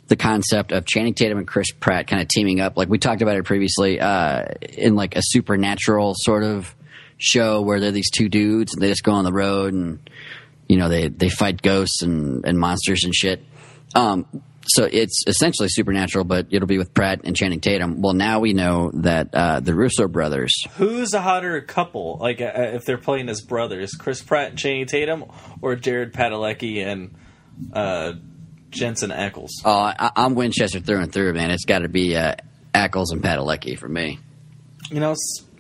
[0.08, 2.76] the concept of Channing Tatum and Chris Pratt kind of teaming up.
[2.76, 4.44] Like we talked about it previously uh,
[4.76, 6.74] in like a supernatural sort of
[7.18, 9.98] show where they're these two dudes and they just go on the road and
[10.68, 13.42] you know they they fight ghosts and and monsters and shit.
[13.94, 14.26] Um,
[14.68, 18.00] so it's essentially supernatural, but it'll be with Pratt and Channing Tatum.
[18.00, 20.54] Well, now we know that uh, the Russo brothers.
[20.76, 22.18] Who's a hotter couple?
[22.20, 25.24] Like uh, if they're playing as brothers, Chris Pratt and Channing Tatum,
[25.62, 27.14] or Jared Padalecki and
[27.72, 28.12] uh,
[28.70, 29.50] Jensen Ackles?
[29.64, 31.50] Oh, I, I'm Winchester through and through, man.
[31.50, 32.34] It's got to be uh,
[32.74, 34.18] Ackles and Padalecki for me.
[34.90, 35.14] You know,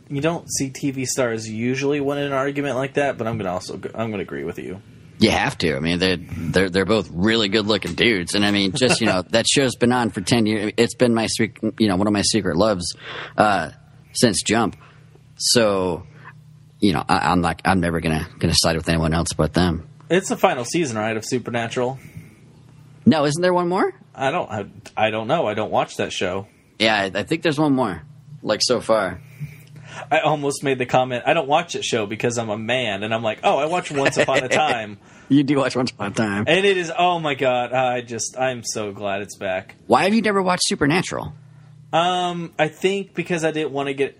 [0.08, 3.76] you don't see TV stars usually win an argument like that, but I'm gonna also
[3.76, 4.80] go- I'm gonna agree with you.
[5.20, 5.76] You have to.
[5.76, 9.06] I mean, they're they're they're both really good looking dudes, and I mean, just you
[9.06, 10.72] know, that show's been on for ten years.
[10.76, 12.94] It's been my sec- you know one of my secret loves
[13.36, 13.70] uh,
[14.12, 14.76] since Jump.
[15.36, 16.06] So,
[16.80, 17.60] you know, I, I'm not.
[17.64, 19.88] I'm never gonna gonna side with anyone else but them.
[20.08, 21.98] It's the final season, right, of Supernatural.
[23.04, 23.92] No, isn't there one more?
[24.14, 25.46] I don't I, I don't know.
[25.46, 26.46] I don't watch that show.
[26.78, 28.02] Yeah, I, I think there's one more.
[28.42, 29.20] Like so far.
[30.10, 31.24] I almost made the comment.
[31.26, 33.90] I don't watch that show because I'm a man, and I'm like, oh, I watch
[33.90, 34.98] Once Upon a Time,
[35.28, 36.44] You do watch Once Upon a Time.
[36.46, 36.92] and it is.
[36.96, 37.72] Oh my god!
[37.72, 39.74] I just I'm so glad it's back.
[39.86, 41.32] Why have you never watched Supernatural?
[41.92, 44.18] Um, I think because I didn't want to get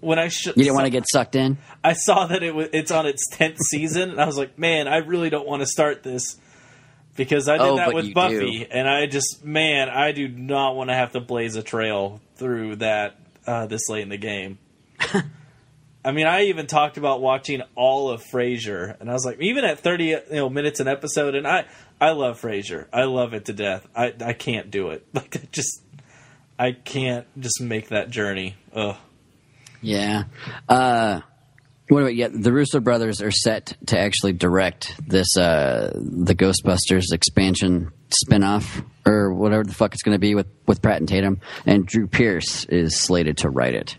[0.00, 1.58] when I sh- You didn't want to get sucked in.
[1.82, 4.88] I saw that it was it's on its tenth season, and I was like, man,
[4.88, 6.36] I really don't want to start this
[7.16, 8.66] because I did Oh, that with Buffy, do.
[8.70, 12.76] and I just man, I do not want to have to blaze a trail through
[12.76, 14.58] that uh, this late in the game.
[16.04, 19.64] I mean, I even talked about watching all of Frasier, and I was like, even
[19.64, 21.64] at thirty you know minutes an episode, and I
[22.00, 23.86] I love Frasier, I love it to death.
[23.96, 25.82] I I can't do it, like I just
[26.58, 28.56] I can't just make that journey.
[28.74, 28.96] Ugh.
[29.80, 30.24] Yeah.
[30.68, 31.20] Uh,
[31.88, 32.28] what about yeah?
[32.28, 39.32] The Russo brothers are set to actually direct this uh, the Ghostbusters expansion spinoff or
[39.34, 42.64] whatever the fuck it's going to be with with Pratt and Tatum, and Drew Pearce
[42.66, 43.98] is slated to write it.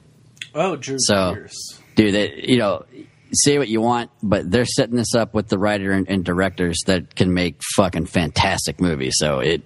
[0.56, 1.80] Oh, Drew So- Pearce.
[1.96, 2.84] Dude, they, you know,
[3.32, 6.82] say what you want, but they're setting this up with the writer and, and directors
[6.88, 9.14] that can make fucking fantastic movies.
[9.18, 9.62] So it,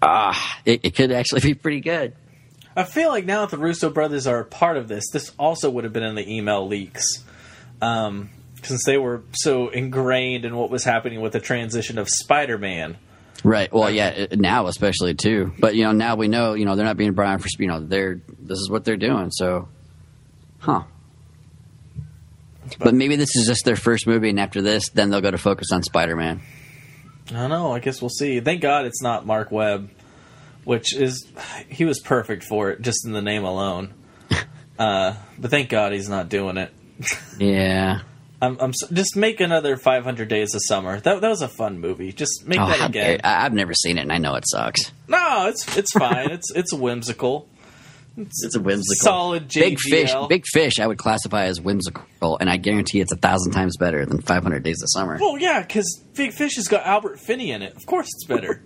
[0.00, 2.14] ah, it, it could actually be pretty good.
[2.74, 5.68] I feel like now that the Russo brothers are a part of this, this also
[5.68, 7.04] would have been in the email leaks.
[7.82, 8.30] Um,
[8.62, 12.96] since they were so ingrained in what was happening with the transition of Spider Man.
[13.44, 13.72] Right.
[13.72, 14.26] Well, yeah.
[14.32, 15.52] Now, especially too.
[15.58, 16.54] But you know, now we know.
[16.54, 17.48] You know, they're not being brought on for.
[17.58, 19.30] You know, they're this is what they're doing.
[19.30, 19.68] So,
[20.60, 20.84] huh.
[22.78, 25.38] But maybe this is just their first movie, and after this, then they'll go to
[25.38, 26.40] focus on Spider-Man.
[27.28, 27.72] I don't know.
[27.72, 28.40] I guess we'll see.
[28.40, 29.90] Thank God it's not Mark Webb,
[30.64, 31.26] which is
[31.68, 33.94] he was perfect for it just in the name alone.
[34.78, 36.72] Uh, but thank God he's not doing it.
[37.38, 38.00] Yeah.
[38.42, 40.98] I'm, I'm s- just make another 500 Days of Summer.
[41.00, 42.12] That that was a fun movie.
[42.12, 43.20] Just make Oh, that again.
[43.24, 44.90] I, I've never seen it, and I know it sucks.
[45.08, 46.30] No, it's it's fine.
[46.30, 47.48] it's it's whimsical.
[48.16, 49.04] It's a whimsical.
[49.04, 49.60] Solid JGL.
[49.62, 50.12] Big fish.
[50.28, 50.80] Big fish.
[50.80, 54.62] I would classify as whimsical, and I guarantee it's a thousand times better than 500
[54.62, 55.16] Days of Summer.
[55.20, 57.74] Well, yeah, because Big Fish has got Albert Finney in it.
[57.76, 58.62] Of course, it's better.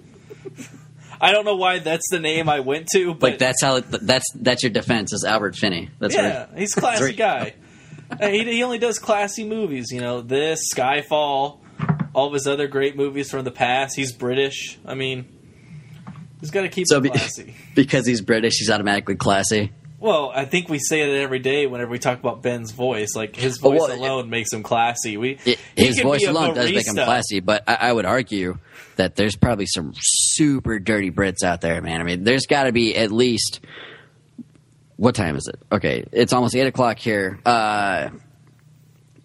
[1.21, 3.81] I don't know why that's the name I went to, but Like that's how.
[3.81, 5.91] That's that's your defense is Albert Finney.
[5.99, 6.59] That's yeah, what.
[6.59, 7.55] he's a classy guy.
[8.21, 10.21] He, he only does classy movies, you know.
[10.21, 11.59] This Skyfall,
[12.15, 13.97] all of his other great movies from the past.
[13.97, 14.79] He's British.
[14.87, 15.27] I mean,
[16.41, 17.55] he's got to keep So it be- classy.
[17.75, 19.73] because he's British, he's automatically classy.
[19.99, 23.17] Well, I think we say it every day whenever we talk about Ben's voice.
[23.17, 25.17] Like his voice well, alone makes him classy.
[25.17, 28.59] We It, his voice be alone does make him classy, but I, I would argue
[28.97, 32.01] that there's probably some super dirty Brits out there, man.
[32.01, 33.61] I mean, there's got to be at least.
[34.97, 35.59] What time is it?
[35.71, 37.39] Okay, it's almost eight o'clock here.
[37.45, 38.09] Uh,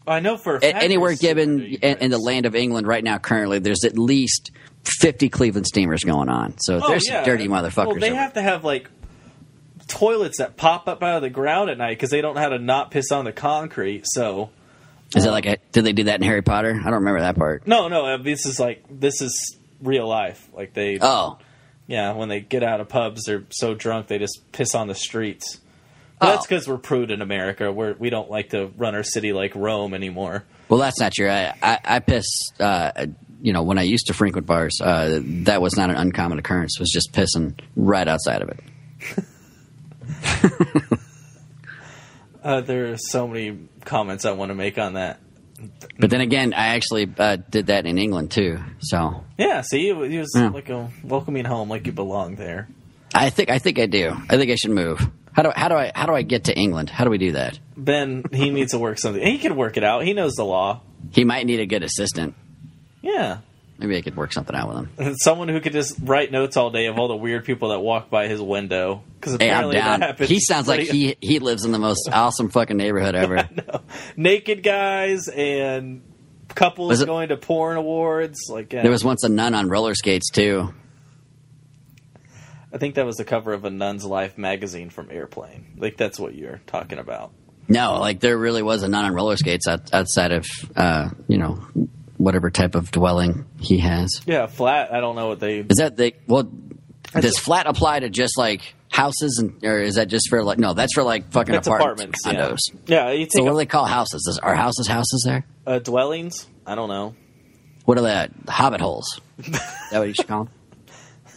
[0.07, 3.03] I know for a a- fact anywhere given in, in the land of England right
[3.03, 4.51] now, currently, there's at least
[4.83, 6.55] fifty Cleveland steamers going on.
[6.59, 7.23] So Oh, there's yeah.
[7.23, 7.87] dirty motherfuckers.
[7.87, 8.89] Well, they over- have to have like
[9.87, 12.49] toilets that pop up out of the ground at night because they don't know how
[12.49, 14.03] to not piss on the concrete.
[14.05, 14.49] So
[15.15, 16.71] Is it like a, did they do that in Harry Potter?
[16.79, 17.67] I don't remember that part.
[17.67, 20.47] no, no, uh, this is like this is real life.
[20.53, 21.37] Like they, Oh,
[21.91, 24.95] yeah, when they get out of pubs, they're so drunk they just piss on the
[24.95, 25.59] streets.
[26.19, 26.47] But That's Oh.
[26.47, 27.71] because we're prude in America.
[27.71, 30.45] We're we don't like to run our city like Rome anymore.
[30.69, 31.29] well, that's not true.
[31.29, 32.25] I I, I piss.
[32.59, 33.07] Uh,
[33.41, 36.77] you know, when I used to frequent bars, uh, that was not an uncommon occurrence.
[36.77, 38.59] It was just pissing right outside of it.
[42.43, 45.19] Uh, there are so many comments I want to make on that.
[45.99, 48.59] But then again, I actually uh, did that in England too.
[48.79, 50.49] So Yeah, see, he was Yeah.
[50.49, 52.67] like a welcoming home, like you belong there.
[53.13, 54.15] I think I think I do.
[54.29, 55.05] I think I should move.
[55.33, 56.89] How do how do I how do I get to England?
[56.89, 57.59] How do we do that?
[57.77, 59.21] Ben, he needs to work something.
[59.25, 60.03] He can work it out.
[60.03, 60.81] He knows the law.
[61.11, 62.35] He might need a good assistant.
[63.01, 63.37] Yeah.
[63.81, 65.15] Maybe I could work something out with him.
[65.19, 68.11] Someone who could just write notes all day of all the weird people that walk
[68.11, 69.01] by his window.
[69.19, 70.15] Because Hey, I'm down.
[70.19, 73.49] He sounds like he he lives in the most awesome fucking neighborhood ever.
[74.15, 76.03] naked guys and
[76.49, 78.37] couples it- going to porn awards.
[78.49, 78.83] Like yeah.
[78.83, 80.71] There was once a nun on roller skates too.
[82.73, 85.73] I think that was the cover of a Nun's Life magazine from Airplane.
[85.77, 87.31] Like that's what you're talking about.
[87.67, 91.37] No, like there really was a nun on roller skates out, outside of uh, you
[91.37, 91.63] know
[92.21, 94.21] whatever type of dwelling he has.
[94.25, 94.93] Yeah, flat.
[94.93, 95.59] I don't know what they.
[95.59, 96.49] Is that the well?
[97.13, 100.43] That's does a- flat apply to just like houses, and or is that just for
[100.43, 100.73] like no?
[100.73, 102.69] That's for like fucking It's apartments, apartments.
[102.71, 102.79] condos.
[102.87, 104.25] Yeah, yeah you So take what a- do they call houses?
[104.29, 105.45] Is, are houses houses there?
[105.67, 106.47] uh, dwellings.
[106.65, 107.15] I don't know.
[107.85, 108.27] What are they?
[108.47, 109.19] Hobbit holes.
[109.39, 109.47] is
[109.91, 110.53] that what you should call them?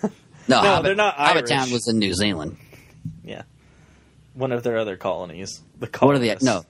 [0.46, 1.50] No, No, Hobbit, they're not Hobbit Irish.
[1.50, 2.58] Town was in New Zealand.
[3.24, 3.42] Yeah,
[4.34, 5.62] one of their other colonies.
[5.80, 6.64] The What are the no?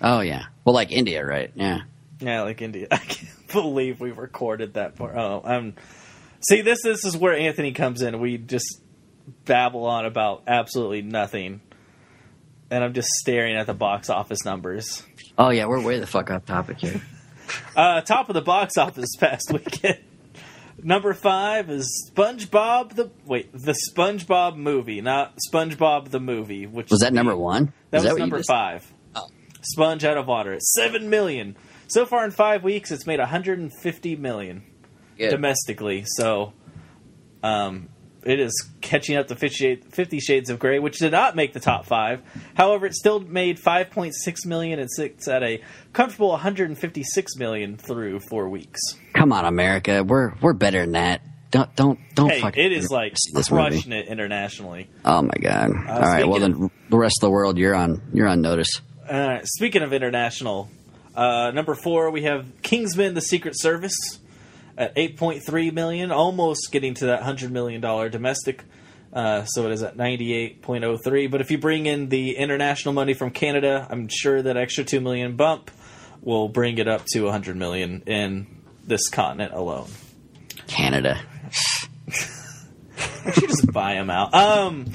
[0.00, 1.50] Oh yeah, well like India, right?
[1.54, 1.80] Yeah.
[2.20, 2.86] Yeah, like India.
[2.90, 5.16] I can't believe we recorded that part.
[5.16, 5.74] Oh, I'm.
[6.48, 8.20] See, this this is where Anthony comes in.
[8.20, 8.80] We just
[9.44, 11.60] babble on about absolutely nothing,
[12.70, 15.02] and I'm just staring at the box office numbers.
[15.38, 17.00] Oh yeah, we're way the fuck off topic here.
[17.74, 19.98] Uh, top of the box office past weekend.
[20.84, 26.66] Number five is SpongeBob the wait the SpongeBob movie, not SpongeBob the movie.
[26.66, 27.72] Which Was that number one?
[27.90, 28.92] That Is was you number just- five.
[29.16, 29.26] Oh.
[29.62, 30.58] Sponge out of water.
[30.60, 31.56] Seven million.
[31.90, 34.62] So far in five weeks, it's made 150 million
[35.18, 35.30] Good.
[35.30, 36.04] domestically.
[36.06, 36.52] So,
[37.42, 37.88] um,
[38.22, 41.86] it is catching up to 50 Shades, of Grey, which did not make the top
[41.86, 42.22] five.
[42.54, 44.12] However, it still made 5.6
[44.46, 48.78] million and sits at a comfortable 156 million through four weeks.
[49.14, 51.22] Come on, America, we're we're better than that.
[51.50, 52.30] Don't don't don't.
[52.30, 53.70] Hey, fucking it is like see this movie.
[53.70, 54.88] crushing it internationally.
[55.04, 55.70] Oh my god!
[55.70, 58.80] All right, well then the rest of the world, you're on you're on notice.
[59.08, 60.70] Uh, speaking of international,
[61.20, 63.94] uh, number four we have Kingsman: The Secret Service
[64.78, 68.64] at 8.3 million, almost getting to that 100 million dollar domestic.
[69.12, 71.30] Uh, so it is at 98.03.
[71.30, 75.00] But if you bring in the international money from Canada, I'm sure that extra 2
[75.00, 75.70] million bump
[76.22, 78.46] will bring it up to 100 million in
[78.86, 79.88] this continent alone.
[80.68, 81.20] Canada.
[83.26, 84.32] I should just buy them out.
[84.32, 84.86] Um,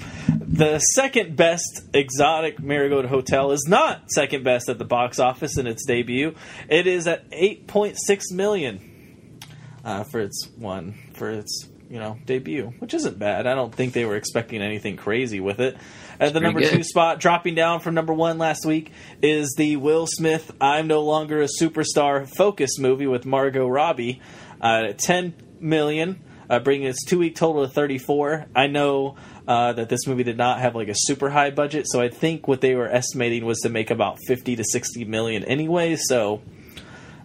[0.47, 5.67] the second best exotic Marigold Hotel is not second best at the box office in
[5.67, 6.35] its debut.
[6.69, 9.39] It is at 8.6 million
[9.83, 13.47] uh, for its one for its you know debut, which isn't bad.
[13.47, 15.77] I don't think they were expecting anything crazy with it.
[16.19, 16.71] At the number good.
[16.71, 21.01] two spot, dropping down from number one last week, is the Will Smith "I'm No
[21.01, 24.21] Longer a Superstar" focus movie with Margot Robbie
[24.61, 28.45] uh, at 10 million, uh, bringing its two week total to 34.
[28.55, 29.15] I know
[29.47, 32.47] uh, that this movie did not have like a super high budget, so I think
[32.47, 35.95] what they were estimating was to make about 50 to 60 million anyway.
[35.95, 36.41] So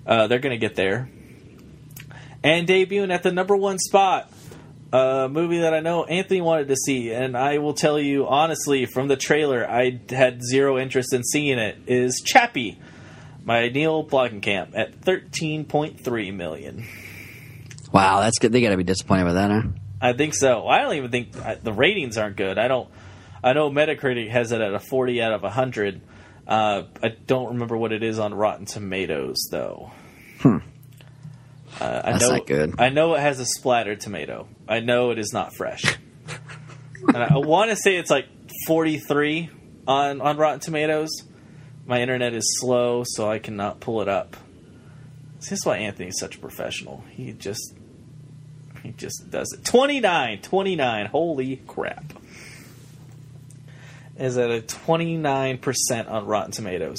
[0.06, 1.08] uh, they're going to get there.
[2.42, 4.32] And debuting at the number one spot,
[4.92, 8.86] a movie that I know Anthony wanted to see, and I will tell you honestly,
[8.86, 11.78] from the trailer, I had zero interest in seeing it.
[11.86, 12.78] Is Chappie
[13.44, 16.86] by Neill Blomkamp at thirteen point three million.
[17.92, 18.52] Wow, that's good.
[18.52, 19.62] They got to be disappointed with that, huh?
[20.00, 20.66] I think so.
[20.66, 22.58] I don't even think I, the ratings aren't good.
[22.58, 22.88] I don't.
[23.42, 26.00] I know Metacritic has it at a forty out of hundred.
[26.46, 29.92] Uh, I don't remember what it is on Rotten Tomatoes though.
[31.80, 32.74] Uh, I That's know, not good.
[32.78, 34.48] I know it has a splattered tomato.
[34.68, 35.84] I know it is not fresh.
[37.08, 38.26] and I want to say it's like
[38.66, 39.50] 43
[39.86, 41.10] on on Rotten Tomatoes.
[41.86, 44.36] My internet is slow, so I cannot pull it up.
[45.38, 47.02] This is why Anthony's such a professional.
[47.10, 47.74] He just
[48.82, 49.64] he just does it.
[49.64, 51.06] 29, 29.
[51.06, 52.12] Holy crap.
[54.18, 56.98] Is at a 29% on Rotten Tomatoes.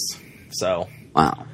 [0.51, 1.45] So, Wow.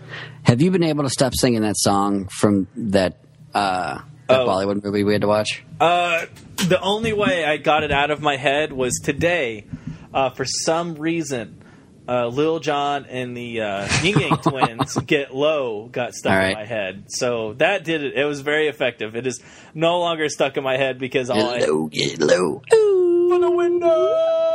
[0.43, 3.17] Have you been able to stop singing that song from that
[3.53, 4.47] uh, that Oh.
[4.47, 5.63] Bollywood movie we had to watch?
[5.79, 9.65] Uh, the only way I got it out of my head was today.
[10.13, 11.61] Uh, for some reason,
[12.07, 16.53] uh, Lil Jon and the uh, Ying Yang twins get low got stuck All in
[16.53, 17.05] my head.
[17.09, 18.13] So that did it.
[18.15, 19.15] It was very effective.
[19.15, 19.41] It is
[19.73, 22.61] no longer stuck in my head because all I Get low, get low.
[22.69, 24.07] from the window.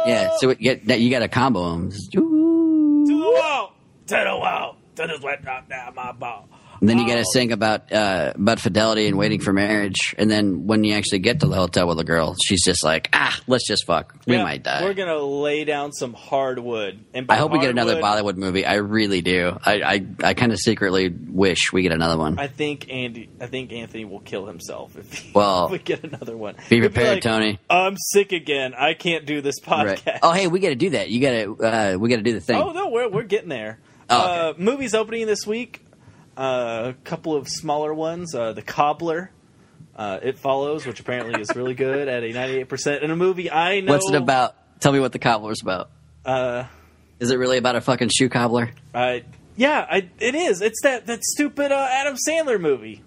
[0.06, 1.90] Yeah, so it, get, that you got to combo them.
[1.90, 3.72] to the wall,
[4.06, 6.48] to the wall, to the sweat drop down my ball.
[6.82, 10.16] And then you got to sing about uh, about fidelity and waiting for marriage.
[10.18, 13.08] And then when you actually get to the hotel with a girl, she's just like,
[13.12, 14.16] ah, let's just fuck.
[14.26, 14.82] We might die.
[14.82, 17.04] We're gonna lay down some hardwood.
[17.14, 18.66] And by I hope we get another hardwood, Bollywood movie.
[18.66, 19.56] I really do.
[19.64, 22.40] I I, I kind of secretly wish we get another one.
[22.40, 23.30] I think Andy.
[23.40, 26.56] I think Anthony will kill himself if, he, Well, if we get another one.
[26.68, 27.60] be He'll prepared, like, Tony.
[27.70, 28.74] I'm sick again.
[28.76, 30.04] I can't do this podcast.
[30.04, 30.18] Right.
[30.20, 31.10] Oh, hey, we got to do that.
[31.10, 32.60] You got to uh, we got to do the thing.
[32.60, 33.78] Oh no, we're we're getting there.
[34.10, 35.81] Oh, uh, movies opening this week.
[36.36, 38.34] Uh, a couple of smaller ones.
[38.34, 39.30] Uh, the Cobbler.
[39.94, 43.02] Uh, it follows, which apparently is really good at a 98 percent.
[43.02, 43.92] In a movie I know.
[43.92, 44.54] What's it about?
[44.80, 45.90] Tell me what the cobbler's about.
[46.24, 46.64] Uh,
[47.20, 48.70] Is it really about a fucking shoe cobbler?
[48.94, 49.24] I
[49.56, 50.62] yeah, I, it is.
[50.62, 53.02] It's that that stupid uh, Adam Sandler movie.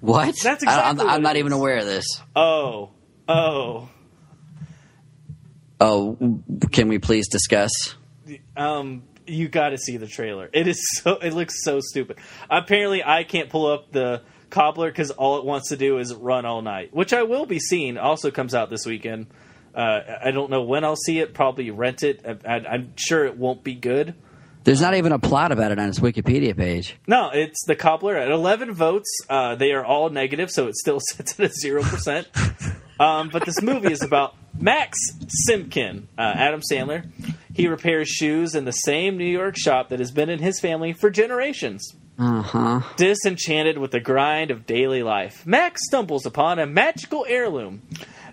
[0.00, 0.34] What?
[0.42, 0.54] That's I- I'm,
[0.96, 1.40] exactly what I'm it not is.
[1.40, 2.06] even aware of this.
[2.34, 2.90] Oh,
[3.28, 3.88] oh.
[5.80, 7.94] Oh, can we please discuss?
[8.56, 10.48] Um, you got to see the trailer.
[10.52, 11.14] It is so.
[11.16, 12.18] It looks so stupid.
[12.50, 16.44] Apparently, I can't pull up the cobbler because all it wants to do is run
[16.44, 17.98] all night, which I will be seeing.
[17.98, 19.26] Also comes out this weekend.
[19.74, 21.34] Uh, I don't know when I'll see it.
[21.34, 22.24] Probably rent it.
[22.46, 24.14] I, I'm sure it won't be good.
[24.64, 26.94] There's not even a plot about it on its Wikipedia page.
[27.08, 29.08] No, it's the cobbler at 11 votes.
[29.28, 32.28] Uh, they are all negative, so it still sits at a zero percent.
[33.00, 34.98] um, but this movie is about Max
[35.48, 37.08] Simkin, uh, Adam Sandler.
[37.54, 40.92] He repairs shoes in the same New York shop that has been in his family
[40.92, 41.94] for generations.
[42.18, 42.80] Uh huh.
[42.96, 47.82] Disenchanted with the grind of daily life, Max stumbles upon a magical heirloom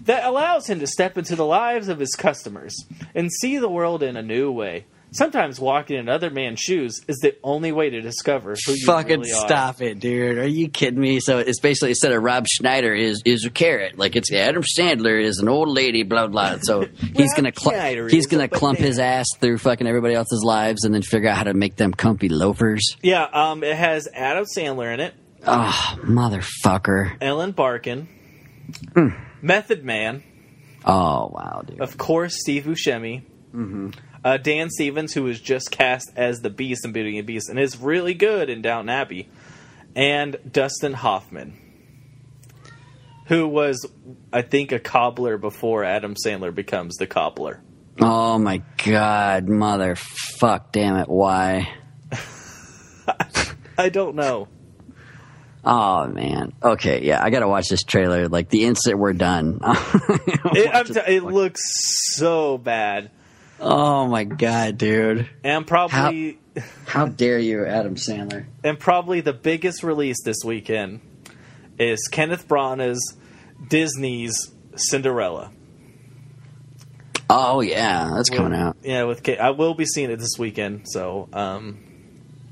[0.01, 2.75] that allows him to step into the lives of his customers
[3.15, 4.85] and see the world in a new way.
[5.11, 9.21] Sometimes walking in other man's shoes is the only way to discover who you Fucking
[9.21, 9.47] really are.
[9.47, 10.37] stop it, dude.
[10.37, 11.19] Are you kidding me?
[11.19, 13.97] So it's basically instead of Rob Schneider is is a carrot.
[13.97, 16.57] Like it's Adam Sandler is an old lady, blah blah.
[16.61, 16.81] So
[17.15, 21.01] he's gonna cl- he's gonna clump his ass through fucking everybody else's lives and then
[21.01, 22.95] figure out how to make them comfy loafers.
[23.01, 25.15] Yeah, um, it has Adam Sandler in it,
[25.47, 27.17] Oh, motherfucker.
[27.19, 28.07] Ellen Barkin,
[28.93, 29.07] Hmm.
[29.41, 30.23] Method Man,
[30.85, 31.81] Oh wow, dude.
[31.81, 33.23] of course Steve Buscemi,
[33.55, 33.89] Mm-hmm.
[34.23, 37.49] Uh, Dan Stevens, who was just cast as the Beast in Beauty and the Beast
[37.49, 39.29] and is really good in Downton Abbey,
[39.95, 41.57] and Dustin Hoffman,
[43.27, 43.85] who was,
[44.31, 47.61] I think, a cobbler before Adam Sandler becomes the cobbler.
[48.01, 51.73] Oh my god, mother fuck, damn it, why?
[53.77, 54.47] I don't know.
[55.65, 56.53] Oh man.
[56.63, 58.29] Okay, yeah, I gotta watch this trailer.
[58.29, 59.59] Like the instant we're done.
[60.51, 61.61] It, t- it looks
[62.15, 63.11] so bad,
[63.59, 65.29] oh my god, dude.
[65.43, 66.39] and probably.
[66.85, 68.45] How dare you, Adam Sandler?
[68.63, 70.99] and probably the biggest release this weekend
[71.77, 73.15] is Kenneth Branagh's
[73.69, 75.51] Disney's Cinderella.
[77.29, 78.77] Oh yeah, that's coming out.
[78.83, 81.83] Yeah, with I will be seeing it this weekend, so um,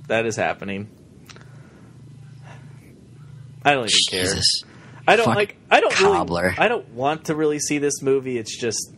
[0.08, 0.89] that is happening.
[3.66, 4.41] I don't even care.
[5.08, 5.58] I don't Fuck like.
[5.72, 6.43] I don't cobbler.
[6.43, 6.58] really.
[6.58, 8.38] I don't want to really see this movie.
[8.38, 8.93] It's just.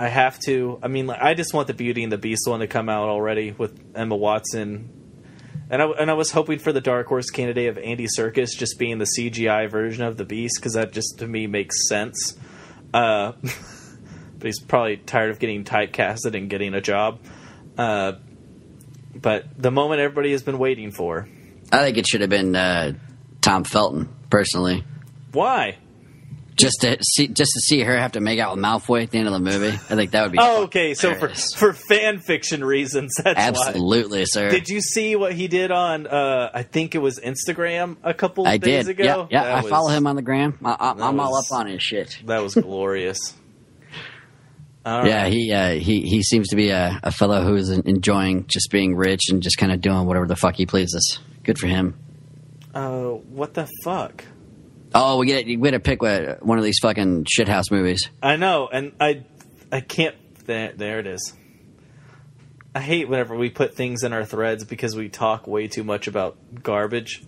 [0.00, 0.78] I have to.
[0.82, 3.10] I mean, like, I just want the Beauty and the Beast one to come out
[3.10, 4.88] already with Emma Watson,
[5.68, 8.78] and I and I was hoping for the dark horse candidate of Andy Serkis just
[8.78, 12.34] being the CGI version of the Beast because that just to me makes sense.
[12.94, 17.20] Uh, but he's probably tired of getting typecasted and getting a job.
[17.76, 18.12] Uh,
[19.14, 21.28] but the moment everybody has been waiting for.
[21.70, 22.94] I think it should have been uh,
[23.42, 24.82] Tom Felton, personally.
[25.32, 25.76] Why?
[26.60, 29.18] Just to see, just to see her have to make out with Malfoy at the
[29.18, 29.68] end of the movie.
[29.68, 30.38] I think that would be.
[30.40, 30.94] Oh, okay.
[30.94, 31.54] So for hilarious.
[31.54, 33.68] for fan fiction reasons, that's why.
[33.68, 34.50] absolutely, sir.
[34.50, 36.06] Did you see what he did on?
[36.06, 38.90] Uh, I think it was Instagram a couple I days did.
[39.00, 39.28] ago.
[39.30, 39.54] Yeah, yeah.
[39.56, 40.58] I was- follow him on the gram.
[40.64, 42.18] I, I, I'm all up on his shit.
[42.26, 43.34] That was glorious.
[44.84, 48.70] All Yeah, he uh, he he seems to be a, a fellow who's enjoying just
[48.70, 51.18] being rich and just kind of doing whatever the fuck he pleases.
[51.44, 51.98] Good for him.
[52.74, 54.24] Uh, what the fuck?
[54.94, 58.10] Oh, we get we got to pick one of these fucking shithouse movies.
[58.22, 59.24] I know, and I,
[59.70, 60.16] I can't.
[60.46, 61.32] There, there it is.
[62.74, 66.06] I hate whenever we put things in our threads because we talk way too much
[66.08, 67.22] about garbage.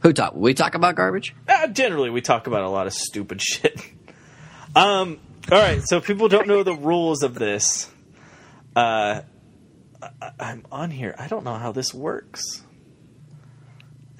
[0.00, 0.34] Who talk?
[0.34, 1.34] We talk about garbage.
[1.46, 3.80] Uh, generally, we talk about a lot of stupid shit.
[4.74, 5.20] um.
[5.50, 5.80] All right.
[5.84, 7.90] So if people don't know the rules of this.
[8.76, 9.22] Uh,
[10.02, 11.14] I, I'm on here.
[11.18, 12.62] I don't know how this works.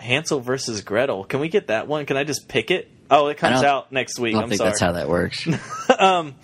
[0.01, 1.25] Hansel versus Gretel.
[1.25, 2.07] Can we get that one?
[2.07, 2.91] Can I just pick it?
[3.11, 4.35] Oh, it comes out next week.
[4.35, 4.71] I don't I'm think sorry.
[4.71, 5.45] that's how that works.
[5.45, 6.35] have, um, you,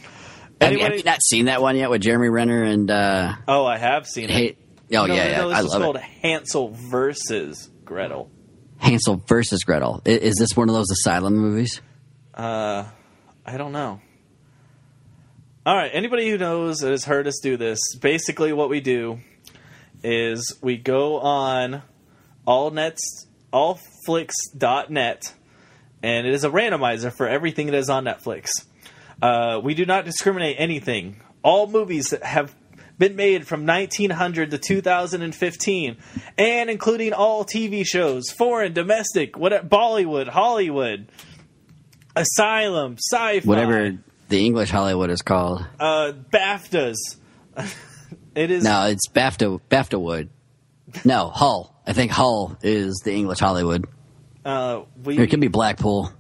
[0.60, 3.78] anybody- have you not seen that one yet with Jeremy Renner and uh, oh, I
[3.78, 4.30] have seen it.
[4.30, 4.56] Hey?
[4.92, 6.02] Oh no, yeah, no, yeah, I is love called it.
[6.02, 8.30] Hansel versus Gretel.
[8.78, 10.02] Hansel versus Gretel.
[10.06, 11.80] I- Is this one of those asylum movies?
[12.34, 12.84] Uh,
[13.44, 14.00] I don't know.
[15.64, 19.18] All right, anybody who knows has heard us do this, basically what we do
[20.04, 21.82] is we go on
[22.46, 23.25] allnets
[23.56, 25.34] allflicks.net,
[26.02, 28.48] and it is a randomizer for everything that is on Netflix.
[29.22, 31.22] Uh, we do not discriminate anything.
[31.42, 32.54] All movies that have
[32.98, 35.96] been made from 1900 to 2015,
[36.36, 41.08] and including all TV shows, foreign, domestic, what Bollywood, Hollywood,
[42.14, 43.98] Asylum, sci-fi, Whatever
[44.28, 45.64] the English Hollywood is called.
[45.80, 46.96] uh, BAFTAs.
[48.34, 50.30] it is No, it's BAFTA BAFTA Wood.
[51.04, 51.74] No, Hull.
[51.86, 53.86] I think Hull is the English Hollywood.
[54.44, 56.10] uh, we it could be Blackpool.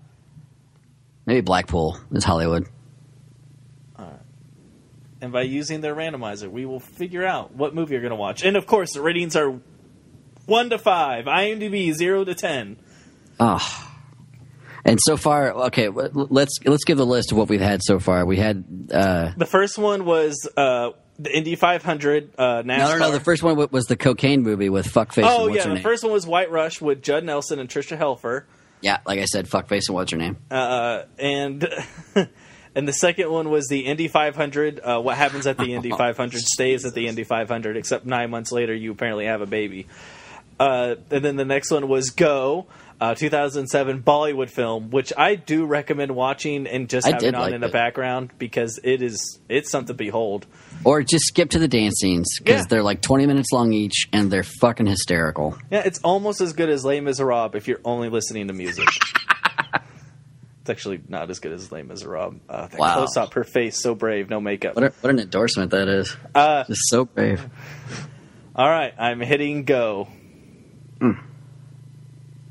[1.26, 2.66] Maybe Blackpool is Hollywood.
[5.20, 8.44] and by using their randomizer, we will figure out what movie you're going to watch.
[8.44, 9.58] And of course, the ratings are
[10.46, 12.76] one to five, IMDb zero to ten.
[13.40, 13.82] Oh.
[14.84, 18.24] And so far, okay, let's let's give the list of what we've had so far.
[18.24, 22.66] We had uh, The first one was uh, the Indy 500 uh, NASCAR.
[22.66, 23.10] no, no, no.
[23.12, 25.24] The first one was the cocaine movie with fuckface.
[25.24, 25.82] Oh and what's yeah, the name?
[25.82, 28.44] first one was White Rush with Judd Nelson and Tricia Helfer,
[28.80, 30.36] Yeah, like I said, fuckface and what's her name?
[30.50, 31.66] uh, and
[32.74, 34.80] and the second one was the Indy 500.
[34.80, 38.52] Uh, what happens at the Indy 500 stays at the Indy 500, except nine months
[38.52, 39.86] later you apparently have a baby.
[40.60, 42.66] Uh, and then the next one was Go.
[42.98, 47.52] Uh, 2007 Bollywood film, which I do recommend watching and just I having on like
[47.52, 50.46] in the background because it is it's something to behold.
[50.84, 52.66] Or just skip to the dance scenes because Yeah.
[52.68, 55.56] they're like twenty minutes long each, and they're fucking hysterical.
[55.70, 58.86] Yeah, it's almost as good as Les Miserables if you're only listening to music.
[60.60, 62.36] it's actually not as good as Les Miserables.
[62.48, 62.94] Uh, that Wow.
[62.94, 64.74] close up, her face so brave, no makeup.
[64.76, 66.16] What, a, what an endorsement that is!
[66.34, 67.44] Uh, Just so brave.
[68.56, 70.08] all right, I'm hitting go.
[71.00, 71.12] Hmm.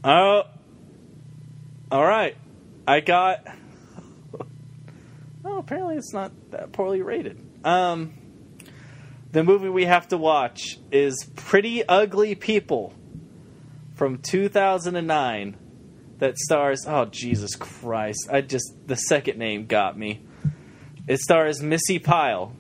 [0.03, 0.43] Oh,
[1.91, 2.36] all right.
[2.88, 3.45] I got.
[5.47, 7.38] Oh, apparently it's not that poorly rated.
[7.66, 8.13] Um,
[9.32, 12.93] the movie we have to watch is Pretty Ugly People
[13.95, 15.57] from 2009
[16.20, 16.86] that stars.
[16.88, 18.30] Oh, Jesus Christ!
[18.32, 20.22] I just the second name got me.
[21.07, 22.53] It stars Missy Pyle.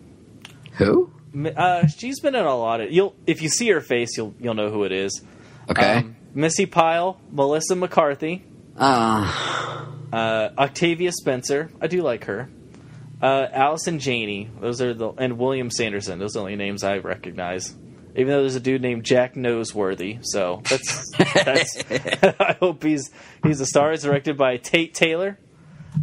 [0.73, 1.11] Who?
[1.55, 2.91] Uh, she's been in a lot of.
[2.91, 5.21] You'll if you see her face, you'll you'll know who it is.
[5.69, 5.97] Okay.
[5.97, 8.43] Um, Missy Pyle, Melissa McCarthy,
[8.75, 11.69] uh, uh, Octavia Spencer.
[11.79, 12.49] I do like her.
[13.25, 14.49] Uh, Allison Janney.
[14.61, 16.19] Those are the and William Sanderson.
[16.19, 17.73] Those are the only names I recognize.
[18.15, 21.09] Even though there's a dude named Jack Noseworthy, so that's
[21.43, 21.83] that's.
[22.39, 23.09] I hope he's
[23.43, 23.91] he's a star.
[23.93, 25.39] It's directed by Tate Taylor.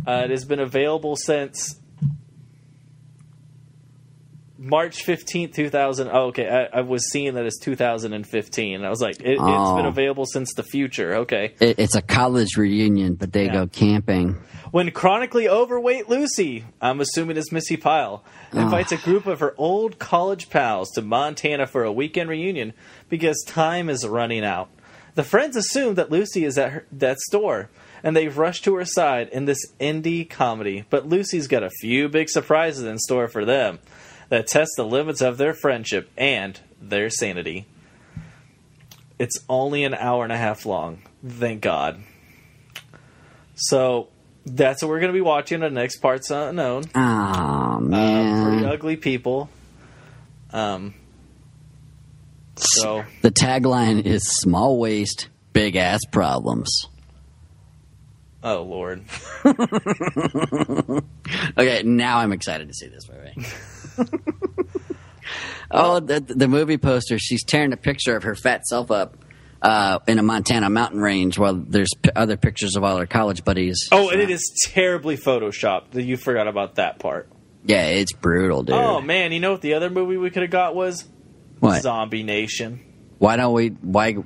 [0.07, 1.79] Uh, it has been available since
[4.59, 6.09] March fifteenth, two thousand.
[6.13, 6.49] Oh, okay.
[6.49, 8.85] I, I was seeing that it's two thousand and fifteen.
[8.85, 9.77] I was like, it, it's Oh.
[9.77, 11.15] been available since the future.
[11.19, 11.55] Okay.
[11.61, 13.53] it, it's a college reunion, but they Yeah.
[13.53, 14.39] go camping.
[14.73, 19.03] When chronically overweight Lucy, I'm assuming it's Missy Pyle, invites a ah.
[19.05, 22.73] group of her old college pals to Montana for a weekend reunion
[23.11, 24.71] because time is running out.
[25.15, 27.69] The friends assume that Lucy is at her, that store,
[28.03, 30.87] and they rush to her side in this indie comedy.
[30.89, 33.79] But Lucy's got a few big surprises in store for them
[34.31, 37.67] that test the limits of their friendship and their sanity.
[39.19, 41.03] It's only an hour and a half long.
[41.23, 42.03] Thank God.
[43.55, 44.09] So
[44.47, 45.61] that's what we're going to be watching.
[45.61, 46.85] The next part's unknown.
[46.95, 48.45] Oh Uh, man!
[48.61, 49.49] pretty ugly people.
[50.53, 50.95] Um.
[52.57, 56.89] So the tagline is "Small waist, big ass problems."
[58.45, 59.05] oh lord,
[61.57, 64.11] Okay, now I'm excited to see this movie.
[65.71, 67.19] oh, the, the movie poster.
[67.19, 69.17] She's tearing a picture of her fat self up
[69.63, 73.45] uh, in a Montana mountain range while there's p- other pictures of all her college
[73.45, 73.89] buddies.
[73.93, 75.95] oh, and it is terribly photoshopped.
[76.05, 77.29] You forgot about that part.
[77.65, 78.75] Yeah, it's brutal, dude.
[78.75, 81.05] Oh man, you know what the other movie we could have got was
[81.61, 81.81] what?
[81.81, 82.81] Zombie Nation.
[83.19, 83.69] Why don't we?
[83.69, 84.17] Why?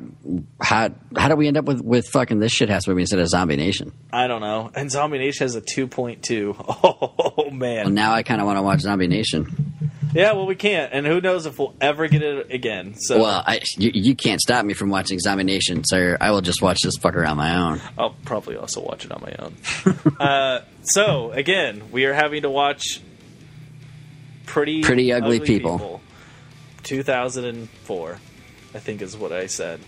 [0.58, 0.88] How?
[1.14, 3.56] How do we end up with with fucking this shit house movie instead of Zombie
[3.56, 3.92] Nation?
[4.10, 4.70] I don't know.
[4.74, 6.56] And Zombie Nation has a two point two.
[7.38, 7.84] Oh man.
[7.84, 9.74] Well, now I kind of want to watch Zombie Nation.
[10.16, 12.94] Yeah, well we can't, and who knows if we'll ever get it again.
[12.96, 16.16] So Well, I, you, you can't stop me from watching Zombie Nation, sir.
[16.20, 17.80] I will just watch this fucker on my own.
[17.98, 20.16] I'll probably also watch it on my own.
[20.20, 23.00] uh, so again, we are having to watch
[24.46, 26.00] pretty Pretty Ugly People.
[26.84, 28.18] 2004,
[28.74, 29.80] I think is what I said.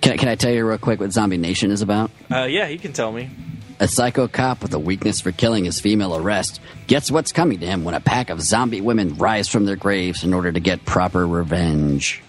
[0.00, 2.10] Can, I- can I tell you real quick what Zombie Nation is about?
[2.30, 3.30] Uh, yeah, you can tell me.
[3.80, 7.66] A psycho cop with a weakness for killing his female arrest gets what's coming to
[7.66, 10.84] him when a pack of zombie women rise from their graves in order to get
[10.84, 12.22] proper revenge.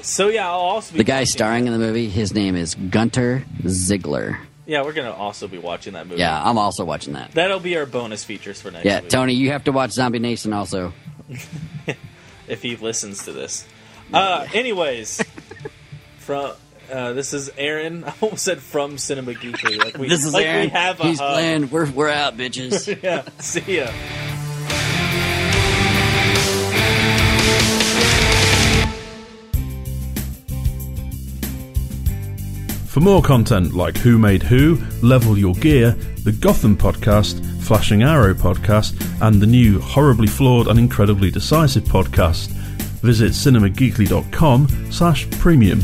[0.00, 3.44] So yeah, I'll also be The guy starring in the movie, his name is Gunter
[3.66, 4.38] Ziegler.
[4.64, 6.20] Yeah, we're gonna also be watching that movie.
[6.20, 7.32] Yeah, I'm also watching that.
[7.32, 9.10] that'll be our bonus features for next Yeah, week.
[9.10, 10.92] Tony, you have to watch Zombie Nation also.
[12.48, 13.66] if he listens to this.
[14.12, 15.20] Uh, anyways,
[16.18, 16.52] from
[16.92, 18.04] Uh, this is Aaron.
[18.06, 19.78] I almost said from Cinema Geekly.
[19.78, 20.64] Like we, This is like Aaron.
[20.66, 21.32] We have a He's hub.
[21.32, 21.70] playing.
[21.70, 22.84] We're we're out, bitches.
[23.04, 23.24] Yeah.
[23.38, 23.90] See ya.
[32.86, 38.34] For more content like Who Made Who, Level Your Gear, the Gotham podcast, Flashing Arrow
[38.34, 42.48] podcast, and the new Horribly Flawed and Incredibly Decisive podcast,
[43.02, 45.80] visit cinemageekly.com slash premium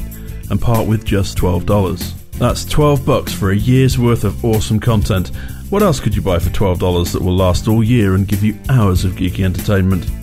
[0.50, 2.12] and part with just $12.
[2.32, 5.28] That's 12 bucks for a year's worth of awesome content.
[5.70, 8.58] What else could you buy for $12 that will last all year and give you
[8.68, 10.19] hours of geeky entertainment?